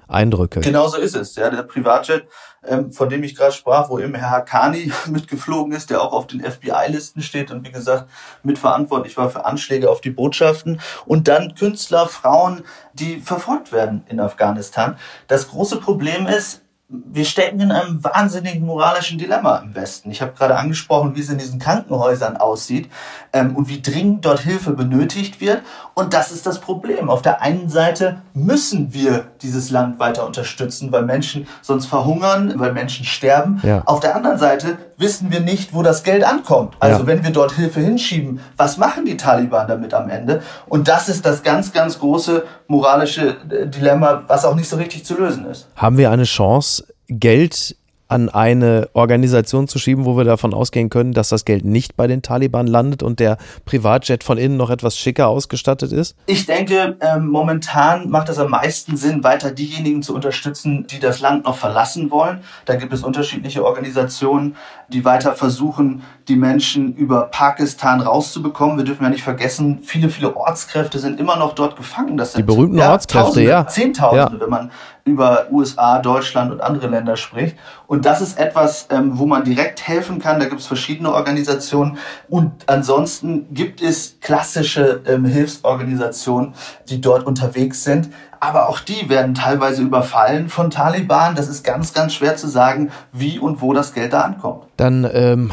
Eindrücke. 0.08 0.60
Genau 0.60 0.88
so 0.88 0.96
ist 0.96 1.14
es. 1.14 1.36
Ja, 1.36 1.50
der 1.50 1.62
Privatjet, 1.62 2.26
ähm, 2.66 2.92
von 2.92 3.08
dem 3.08 3.22
ich 3.22 3.36
gerade 3.36 3.52
sprach, 3.52 3.90
wo 3.90 3.98
eben 3.98 4.14
Herr 4.14 4.30
Hakani 4.30 4.92
mitgeflogen 5.06 5.72
ist, 5.72 5.90
der 5.90 6.02
auch 6.02 6.12
auf 6.12 6.26
den 6.26 6.40
FBI-Listen 6.40 7.22
steht 7.22 7.50
und 7.50 7.66
wie 7.66 7.72
gesagt 7.72 8.08
mitverantwortlich 8.42 9.16
war 9.16 9.30
für 9.30 9.44
Anschläge 9.44 9.90
auf 9.90 10.00
die 10.00 10.10
Botschaften. 10.10 10.80
Und 11.06 11.28
dann 11.28 11.54
Künstler, 11.54 12.08
Frauen, 12.08 12.64
die 12.94 13.20
verfolgt 13.20 13.70
werden 13.72 14.04
in 14.08 14.18
Afghanistan. 14.18 14.98
Das 15.26 15.48
große 15.48 15.78
Problem 15.78 16.26
ist, 16.26 16.62
wir 16.90 17.26
stecken 17.26 17.60
in 17.60 17.70
einem 17.70 18.02
wahnsinnigen 18.02 18.64
moralischen 18.64 19.18
Dilemma 19.18 19.58
im 19.58 19.74
Westen. 19.74 20.10
Ich 20.10 20.22
habe 20.22 20.32
gerade 20.32 20.56
angesprochen, 20.56 21.14
wie 21.14 21.20
es 21.20 21.28
in 21.28 21.36
diesen 21.36 21.58
Krankenhäusern 21.58 22.38
aussieht 22.38 22.88
ähm, 23.34 23.56
und 23.56 23.68
wie 23.68 23.82
dringend 23.82 24.24
dort 24.24 24.40
Hilfe 24.40 24.70
benötigt 24.70 25.38
wird. 25.38 25.60
Und 25.92 26.14
das 26.14 26.32
ist 26.32 26.46
das 26.46 26.60
Problem. 26.60 27.10
Auf 27.10 27.20
der 27.20 27.42
einen 27.42 27.68
Seite 27.68 28.22
müssen 28.32 28.94
wir 28.94 29.26
dieses 29.42 29.70
Land 29.70 29.98
weiter 29.98 30.26
unterstützen, 30.26 30.90
weil 30.90 31.02
Menschen 31.02 31.46
sonst 31.60 31.86
verhungern, 31.86 32.54
weil 32.56 32.72
Menschen 32.72 33.04
sterben. 33.04 33.60
Ja. 33.62 33.82
Auf 33.84 34.00
der 34.00 34.16
anderen 34.16 34.38
Seite 34.38 34.78
wissen 34.98 35.30
wir 35.30 35.40
nicht, 35.40 35.72
wo 35.72 35.82
das 35.82 36.02
Geld 36.02 36.24
ankommt. 36.24 36.74
Also 36.80 37.00
ja. 37.00 37.06
wenn 37.06 37.22
wir 37.24 37.30
dort 37.30 37.52
Hilfe 37.52 37.80
hinschieben, 37.80 38.40
was 38.56 38.76
machen 38.76 39.06
die 39.06 39.16
Taliban 39.16 39.66
damit 39.68 39.94
am 39.94 40.10
Ende? 40.10 40.42
Und 40.66 40.88
das 40.88 41.08
ist 41.08 41.24
das 41.24 41.42
ganz, 41.42 41.72
ganz 41.72 41.98
große 42.00 42.44
moralische 42.66 43.36
äh, 43.48 43.66
Dilemma, 43.66 44.24
was 44.26 44.44
auch 44.44 44.54
nicht 44.54 44.68
so 44.68 44.76
richtig 44.76 45.04
zu 45.04 45.16
lösen 45.16 45.46
ist. 45.46 45.68
Haben 45.76 45.96
wir 45.96 46.10
eine 46.10 46.24
Chance, 46.24 46.84
Geld 47.08 47.76
an 48.08 48.30
eine 48.30 48.88
Organisation 48.94 49.68
zu 49.68 49.78
schieben, 49.78 50.06
wo 50.06 50.16
wir 50.16 50.24
davon 50.24 50.54
ausgehen 50.54 50.88
können, 50.88 51.12
dass 51.12 51.28
das 51.28 51.44
Geld 51.44 51.64
nicht 51.64 51.96
bei 51.96 52.06
den 52.06 52.22
Taliban 52.22 52.66
landet 52.66 53.02
und 53.02 53.20
der 53.20 53.36
Privatjet 53.66 54.24
von 54.24 54.38
innen 54.38 54.56
noch 54.56 54.70
etwas 54.70 54.96
schicker 54.96 55.28
ausgestattet 55.28 55.92
ist? 55.92 56.16
Ich 56.26 56.46
denke, 56.46 56.96
ähm, 57.00 57.28
momentan 57.28 58.08
macht 58.08 58.30
es 58.30 58.38
am 58.38 58.50
meisten 58.50 58.96
Sinn, 58.96 59.24
weiter 59.24 59.50
diejenigen 59.50 60.02
zu 60.02 60.14
unterstützen, 60.14 60.86
die 60.86 61.00
das 61.00 61.20
Land 61.20 61.44
noch 61.44 61.56
verlassen 61.56 62.10
wollen. 62.10 62.40
Da 62.64 62.76
gibt 62.76 62.92
es 62.94 63.02
unterschiedliche 63.02 63.64
Organisationen, 63.64 64.56
die 64.88 65.04
weiter 65.04 65.34
versuchen, 65.34 66.02
die 66.28 66.36
Menschen 66.36 66.94
über 66.94 67.26
Pakistan 67.26 68.00
rauszubekommen. 68.00 68.78
Wir 68.78 68.84
dürfen 68.84 69.04
ja 69.04 69.10
nicht 69.10 69.22
vergessen, 69.22 69.80
viele, 69.82 70.08
viele 70.08 70.34
Ortskräfte 70.34 70.98
sind 70.98 71.20
immer 71.20 71.36
noch 71.36 71.54
dort 71.54 71.76
gefangen. 71.76 72.16
Das 72.16 72.32
sind, 72.32 72.40
die 72.40 72.54
berühmten 72.54 72.78
ja, 72.78 72.92
Ortskräfte, 72.92 73.26
Tausende, 73.26 73.48
ja. 73.50 73.66
Zehntausende, 73.66 74.36
ja. 74.36 74.40
wenn 74.40 74.50
man 74.50 74.70
über 75.08 75.46
USA, 75.50 75.98
Deutschland 76.00 76.52
und 76.52 76.60
andere 76.60 76.88
Länder 76.88 77.16
spricht. 77.16 77.56
Und 77.86 78.04
das 78.04 78.20
ist 78.20 78.38
etwas, 78.38 78.86
ähm, 78.90 79.18
wo 79.18 79.26
man 79.26 79.44
direkt 79.44 79.86
helfen 79.86 80.18
kann. 80.18 80.38
Da 80.38 80.46
gibt 80.46 80.60
es 80.60 80.66
verschiedene 80.66 81.12
Organisationen. 81.12 81.98
Und 82.28 82.52
ansonsten 82.66 83.46
gibt 83.52 83.82
es 83.82 84.16
klassische 84.20 85.02
ähm, 85.06 85.24
Hilfsorganisationen, 85.24 86.54
die 86.88 87.00
dort 87.00 87.26
unterwegs 87.26 87.82
sind. 87.84 88.10
Aber 88.40 88.68
auch 88.68 88.80
die 88.80 89.08
werden 89.08 89.34
teilweise 89.34 89.82
überfallen 89.82 90.48
von 90.48 90.70
Taliban. 90.70 91.34
Das 91.34 91.48
ist 91.48 91.64
ganz, 91.64 91.92
ganz 91.92 92.14
schwer 92.14 92.36
zu 92.36 92.46
sagen, 92.46 92.90
wie 93.12 93.38
und 93.38 93.62
wo 93.62 93.72
das 93.72 93.94
Geld 93.94 94.12
da 94.12 94.20
ankommt. 94.20 94.64
Dann 94.76 95.08
ähm, 95.12 95.50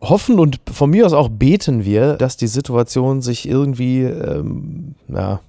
hoffen 0.00 0.38
und 0.38 0.58
von 0.70 0.90
mir 0.90 1.06
aus 1.06 1.12
auch 1.12 1.28
beten 1.28 1.84
wir, 1.84 2.14
dass 2.14 2.36
die 2.36 2.46
Situation 2.46 3.22
sich 3.22 3.48
irgendwie, 3.48 4.02
ähm, 4.02 4.94
ja, 5.08 5.40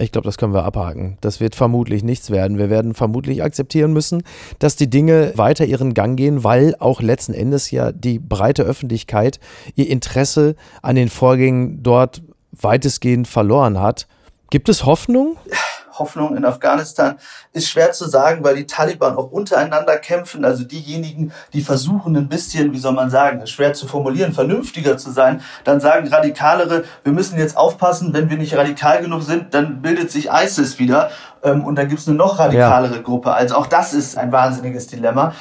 ich 0.00 0.12
glaube, 0.12 0.26
das 0.26 0.38
können 0.38 0.54
wir 0.54 0.64
abhaken. 0.64 1.18
Das 1.20 1.40
wird 1.40 1.54
vermutlich 1.54 2.02
nichts 2.04 2.30
werden. 2.30 2.58
Wir 2.58 2.70
werden 2.70 2.94
vermutlich 2.94 3.42
akzeptieren 3.42 3.92
müssen, 3.92 4.22
dass 4.58 4.76
die 4.76 4.90
Dinge 4.90 5.32
weiter 5.36 5.64
ihren 5.64 5.94
Gang 5.94 6.16
gehen, 6.16 6.44
weil 6.44 6.74
auch 6.78 7.00
letzten 7.00 7.34
Endes 7.34 7.70
ja 7.70 7.92
die 7.92 8.18
breite 8.18 8.62
Öffentlichkeit 8.62 9.40
ihr 9.74 9.88
Interesse 9.88 10.56
an 10.82 10.96
den 10.96 11.08
Vorgängen 11.08 11.82
dort 11.82 12.22
weitestgehend 12.52 13.28
verloren 13.28 13.80
hat. 13.80 14.06
Gibt 14.50 14.68
es 14.68 14.84
Hoffnung? 14.84 15.36
Hoffnung 15.98 16.36
in 16.36 16.44
Afghanistan 16.44 17.16
ist 17.52 17.68
schwer 17.68 17.92
zu 17.92 18.08
sagen, 18.08 18.44
weil 18.44 18.56
die 18.56 18.66
Taliban 18.66 19.16
auch 19.16 19.30
untereinander 19.30 19.96
kämpfen. 19.98 20.44
Also 20.44 20.64
diejenigen, 20.64 21.32
die 21.52 21.60
versuchen 21.60 22.16
ein 22.16 22.28
bisschen, 22.28 22.72
wie 22.72 22.78
soll 22.78 22.92
man 22.92 23.10
sagen, 23.10 23.46
schwer 23.46 23.72
zu 23.72 23.86
formulieren, 23.86 24.32
vernünftiger 24.32 24.96
zu 24.96 25.10
sein, 25.10 25.42
dann 25.64 25.80
sagen 25.80 26.08
Radikalere, 26.08 26.84
wir 27.04 27.12
müssen 27.12 27.38
jetzt 27.38 27.56
aufpassen, 27.56 28.12
wenn 28.12 28.30
wir 28.30 28.36
nicht 28.36 28.56
radikal 28.56 29.00
genug 29.00 29.22
sind, 29.22 29.54
dann 29.54 29.82
bildet 29.82 30.10
sich 30.10 30.28
ISIS 30.30 30.78
wieder 30.78 31.10
ähm, 31.42 31.64
und 31.64 31.76
dann 31.76 31.88
gibt 31.88 32.00
es 32.00 32.08
eine 32.08 32.16
noch 32.16 32.38
radikalere 32.38 32.96
ja. 32.96 33.02
Gruppe. 33.02 33.32
Also 33.32 33.56
auch 33.56 33.66
das 33.66 33.94
ist 33.94 34.16
ein 34.16 34.32
wahnsinniges 34.32 34.86
Dilemma. 34.86 35.34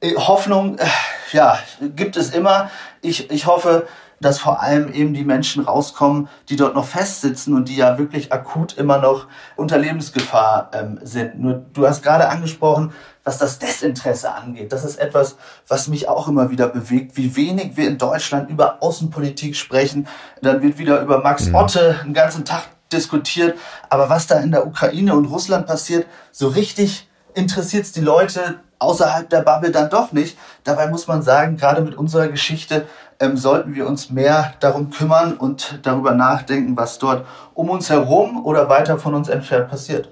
Äh, 0.00 0.14
Hoffnung, 0.14 0.78
äh, 0.78 0.86
ja, 1.32 1.58
gibt 1.80 2.16
es 2.16 2.30
immer. 2.30 2.70
Ich, 3.00 3.30
ich 3.30 3.46
hoffe, 3.46 3.86
dass 4.20 4.38
vor 4.38 4.62
allem 4.62 4.92
eben 4.92 5.14
die 5.14 5.24
Menschen 5.24 5.64
rauskommen, 5.64 6.28
die 6.48 6.56
dort 6.56 6.74
noch 6.74 6.86
festsitzen 6.86 7.54
und 7.54 7.68
die 7.68 7.76
ja 7.76 7.98
wirklich 7.98 8.32
akut 8.32 8.76
immer 8.76 8.98
noch 8.98 9.26
unter 9.56 9.78
Lebensgefahr 9.78 10.70
ähm, 10.72 10.98
sind. 11.02 11.38
Nur 11.40 11.64
du 11.72 11.86
hast 11.86 12.02
gerade 12.02 12.28
angesprochen, 12.28 12.92
was 13.24 13.38
das 13.38 13.58
Desinteresse 13.58 14.34
angeht. 14.34 14.72
Das 14.72 14.84
ist 14.84 14.96
etwas, 14.96 15.36
was 15.66 15.88
mich 15.88 16.08
auch 16.08 16.28
immer 16.28 16.50
wieder 16.50 16.68
bewegt, 16.68 17.16
wie 17.16 17.36
wenig 17.36 17.76
wir 17.76 17.86
in 17.86 17.98
Deutschland 17.98 18.50
über 18.50 18.82
Außenpolitik 18.82 19.54
sprechen. 19.54 20.08
Dann 20.42 20.62
wird 20.62 20.78
wieder 20.78 21.00
über 21.02 21.18
Max 21.18 21.46
mhm. 21.46 21.54
Otte 21.54 22.00
einen 22.02 22.14
ganzen 22.14 22.44
Tag 22.44 22.64
diskutiert. 22.92 23.58
Aber 23.90 24.08
was 24.08 24.26
da 24.26 24.40
in 24.40 24.50
der 24.50 24.66
Ukraine 24.66 25.14
und 25.14 25.26
Russland 25.26 25.66
passiert, 25.66 26.06
so 26.32 26.48
richtig 26.48 27.08
interessiert 27.34 27.84
es 27.84 27.92
die 27.92 28.00
Leute 28.00 28.60
außerhalb 28.78 29.28
der 29.28 29.42
Bubble 29.42 29.70
dann 29.70 29.90
doch 29.90 30.12
nicht. 30.12 30.38
Dabei 30.64 30.88
muss 30.88 31.06
man 31.06 31.22
sagen, 31.22 31.56
gerade 31.56 31.82
mit 31.82 31.96
unserer 31.96 32.28
Geschichte 32.28 32.86
ähm, 33.20 33.36
sollten 33.36 33.74
wir 33.74 33.86
uns 33.86 34.10
mehr 34.10 34.54
darum 34.60 34.90
kümmern 34.90 35.34
und 35.34 35.80
darüber 35.82 36.12
nachdenken, 36.12 36.76
was 36.76 36.98
dort 36.98 37.24
um 37.54 37.70
uns 37.70 37.90
herum 37.90 38.44
oder 38.44 38.68
weiter 38.68 38.98
von 38.98 39.14
uns 39.14 39.28
entfernt 39.28 39.68
passiert. 39.68 40.10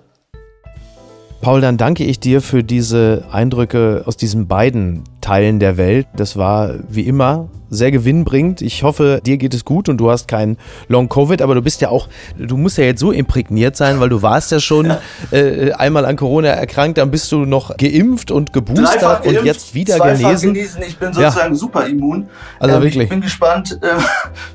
Paul, 1.41 1.61
dann 1.61 1.77
danke 1.77 2.05
ich 2.05 2.19
dir 2.19 2.41
für 2.41 2.65
diese 2.65 3.25
Eindrücke 3.31 4.03
aus 4.07 4.17
diesen 4.17 4.49
beiden 4.49 5.05
Teilen 5.21 5.61
der 5.61 5.77
Welt. 5.77 6.07
Das 6.17 6.37
war 6.37 6.75
wie 6.89 7.03
immer 7.03 7.49
sehr 7.71 7.91
gewinnbringend. 7.91 8.63
Ich 8.63 8.83
hoffe, 8.83 9.21
dir 9.25 9.37
geht 9.37 9.55
es 9.55 9.65
gut 9.65 9.89
und 9.89 9.99
du 9.99 10.11
hast 10.11 10.29
keinen 10.29 10.57
Long 10.89 11.09
Covid, 11.09 11.43
aber 11.43 11.55
du 11.55 11.63
bist 11.63 11.81
ja 11.81 11.89
auch, 11.89 12.09
du 12.39 12.57
musst 12.57 12.79
ja 12.79 12.85
jetzt 12.85 13.01
so 13.01 13.13
imprägniert 13.13 13.77
sein, 13.77 14.01
weil 14.01 14.09
du 14.09 14.23
warst 14.23 14.53
ja 14.53 14.61
schon 14.61 14.93
äh, 15.31 15.73
einmal 15.73 16.05
an 16.05 16.17
Corona 16.17 16.49
erkrankt, 16.49 16.99
dann 16.99 17.11
bist 17.11 17.31
du 17.33 17.45
noch 17.45 17.77
geimpft 17.77 18.31
und 18.31 18.53
geboostert 18.53 19.01
geimpft, 19.01 19.27
und 19.27 19.45
jetzt 19.45 19.75
wieder 19.75 19.99
genesen. 19.99 20.55
genesen. 20.55 20.83
Ich 20.83 20.99
bin 20.99 21.13
sozusagen 21.13 21.53
ja. 21.53 21.59
super 21.59 21.87
immun. 21.87 22.29
Also 22.59 22.77
ähm, 22.77 22.83
wirklich. 22.83 23.05
Ich 23.05 23.11
bin 23.11 23.21
gespannt, 23.21 23.79
äh, 23.83 23.89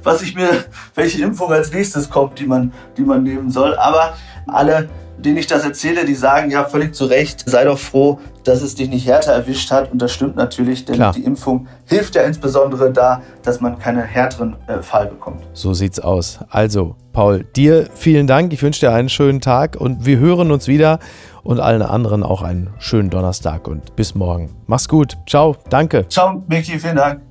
was 0.03 0.21
ich 0.21 0.35
mir, 0.35 0.49
welche 0.95 1.21
Impfung 1.23 1.51
als 1.51 1.71
nächstes 1.71 2.09
kommt, 2.09 2.39
die 2.39 2.45
man, 2.45 2.73
die 2.97 3.03
man 3.03 3.23
nehmen 3.23 3.49
soll. 3.49 3.75
Aber 3.75 4.15
alle 4.47 4.89
denen 5.25 5.37
ich 5.37 5.47
das 5.47 5.63
erzähle, 5.63 6.05
die 6.05 6.15
sagen 6.15 6.51
ja 6.51 6.65
völlig 6.65 6.93
zu 6.93 7.05
Recht, 7.05 7.49
sei 7.49 7.63
doch 7.63 7.77
froh, 7.77 8.19
dass 8.43 8.61
es 8.61 8.75
dich 8.75 8.89
nicht 8.89 9.07
härter 9.07 9.31
erwischt 9.31 9.71
hat. 9.71 9.91
Und 9.91 10.01
das 10.01 10.11
stimmt 10.11 10.35
natürlich, 10.35 10.85
denn 10.85 10.95
Klar. 10.95 11.13
die 11.13 11.23
Impfung 11.23 11.67
hilft 11.85 12.15
ja 12.15 12.23
insbesondere 12.23 12.91
da, 12.91 13.21
dass 13.43 13.61
man 13.61 13.77
keinen 13.77 14.03
härteren 14.03 14.55
äh, 14.67 14.81
Fall 14.81 15.07
bekommt. 15.07 15.41
So 15.53 15.73
sieht's 15.73 15.99
aus. 15.99 16.39
Also, 16.49 16.95
Paul, 17.13 17.43
dir 17.55 17.87
vielen 17.93 18.27
Dank. 18.27 18.53
Ich 18.53 18.63
wünsche 18.63 18.81
dir 18.81 18.93
einen 18.93 19.09
schönen 19.09 19.41
Tag 19.41 19.75
und 19.79 20.05
wir 20.05 20.17
hören 20.17 20.51
uns 20.51 20.67
wieder 20.67 20.99
und 21.43 21.59
allen 21.59 21.81
anderen 21.81 22.23
auch 22.23 22.41
einen 22.41 22.69
schönen 22.79 23.09
Donnerstag 23.09 23.67
und 23.67 23.95
bis 23.95 24.15
morgen. 24.15 24.49
Mach's 24.67 24.87
gut. 24.87 25.17
Ciao. 25.27 25.55
Danke. 25.69 26.07
Ciao, 26.07 26.43
Micky. 26.47 26.79
Vielen 26.79 26.95
Dank. 26.95 27.30